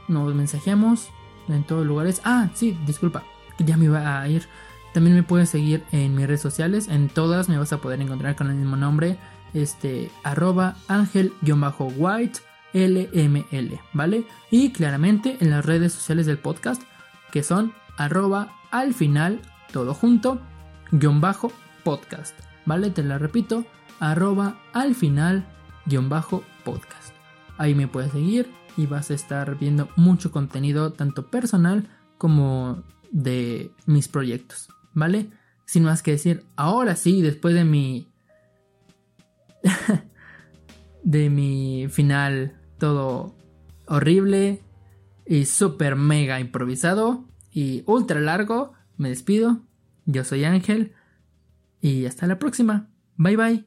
nos 0.08 0.34
mensajeamos 0.34 1.10
en 1.48 1.62
todos 1.64 1.86
lugares. 1.86 2.22
Ah, 2.24 2.48
sí, 2.54 2.74
disculpa, 2.86 3.22
ya 3.58 3.76
me 3.76 3.84
iba 3.84 4.18
a 4.18 4.26
ir. 4.30 4.48
También 4.94 5.14
me 5.14 5.24
puedes 5.24 5.50
seguir 5.50 5.84
en 5.92 6.14
mis 6.14 6.26
redes 6.26 6.40
sociales, 6.40 6.88
en 6.88 7.10
todas 7.10 7.50
me 7.50 7.58
vas 7.58 7.74
a 7.74 7.82
poder 7.82 8.00
encontrar 8.00 8.34
con 8.34 8.48
el 8.48 8.56
mismo 8.56 8.76
nombre, 8.76 9.18
este, 9.54 10.10
arroba 10.22 10.76
ángel-white 10.88 12.40
LML, 12.72 13.80
¿vale? 13.92 14.24
Y 14.50 14.70
claramente 14.70 15.36
en 15.40 15.50
las 15.50 15.64
redes 15.64 15.92
sociales 15.92 16.26
del 16.26 16.38
podcast, 16.38 16.82
que 17.32 17.42
son 17.42 17.72
arroba 17.96 18.52
al 18.70 18.94
final, 18.94 19.40
todo 19.72 19.94
junto, 19.94 20.40
guion 20.92 21.20
bajo 21.20 21.52
podcast, 21.84 22.38
¿vale? 22.66 22.90
Te 22.90 23.02
la 23.02 23.18
repito, 23.18 23.64
arroba 23.98 24.60
al 24.72 24.94
final, 24.94 25.46
guion 25.86 26.08
bajo 26.08 26.44
podcast. 26.64 27.14
Ahí 27.58 27.74
me 27.74 27.88
puedes 27.88 28.12
seguir 28.12 28.50
y 28.76 28.86
vas 28.86 29.10
a 29.10 29.14
estar 29.14 29.58
viendo 29.58 29.88
mucho 29.96 30.30
contenido, 30.30 30.92
tanto 30.92 31.30
personal 31.30 31.88
como 32.16 32.82
de 33.10 33.72
mis 33.86 34.08
proyectos, 34.08 34.68
¿vale? 34.94 35.30
Sin 35.64 35.84
más 35.84 36.02
que 36.02 36.12
decir, 36.12 36.46
ahora 36.56 36.96
sí, 36.96 37.22
después 37.22 37.54
de 37.54 37.64
mi... 37.64 38.09
de 41.02 41.30
mi 41.30 41.86
final 41.88 42.56
todo 42.78 43.34
horrible 43.86 44.62
y 45.26 45.44
súper 45.46 45.96
mega 45.96 46.40
improvisado 46.40 47.24
y 47.52 47.82
ultra 47.86 48.20
largo. 48.20 48.72
Me 48.96 49.08
despido. 49.08 49.62
Yo 50.06 50.24
soy 50.24 50.44
Ángel. 50.44 50.92
Y 51.80 52.06
hasta 52.06 52.26
la 52.26 52.38
próxima. 52.38 52.88
Bye 53.16 53.36
bye. 53.36 53.66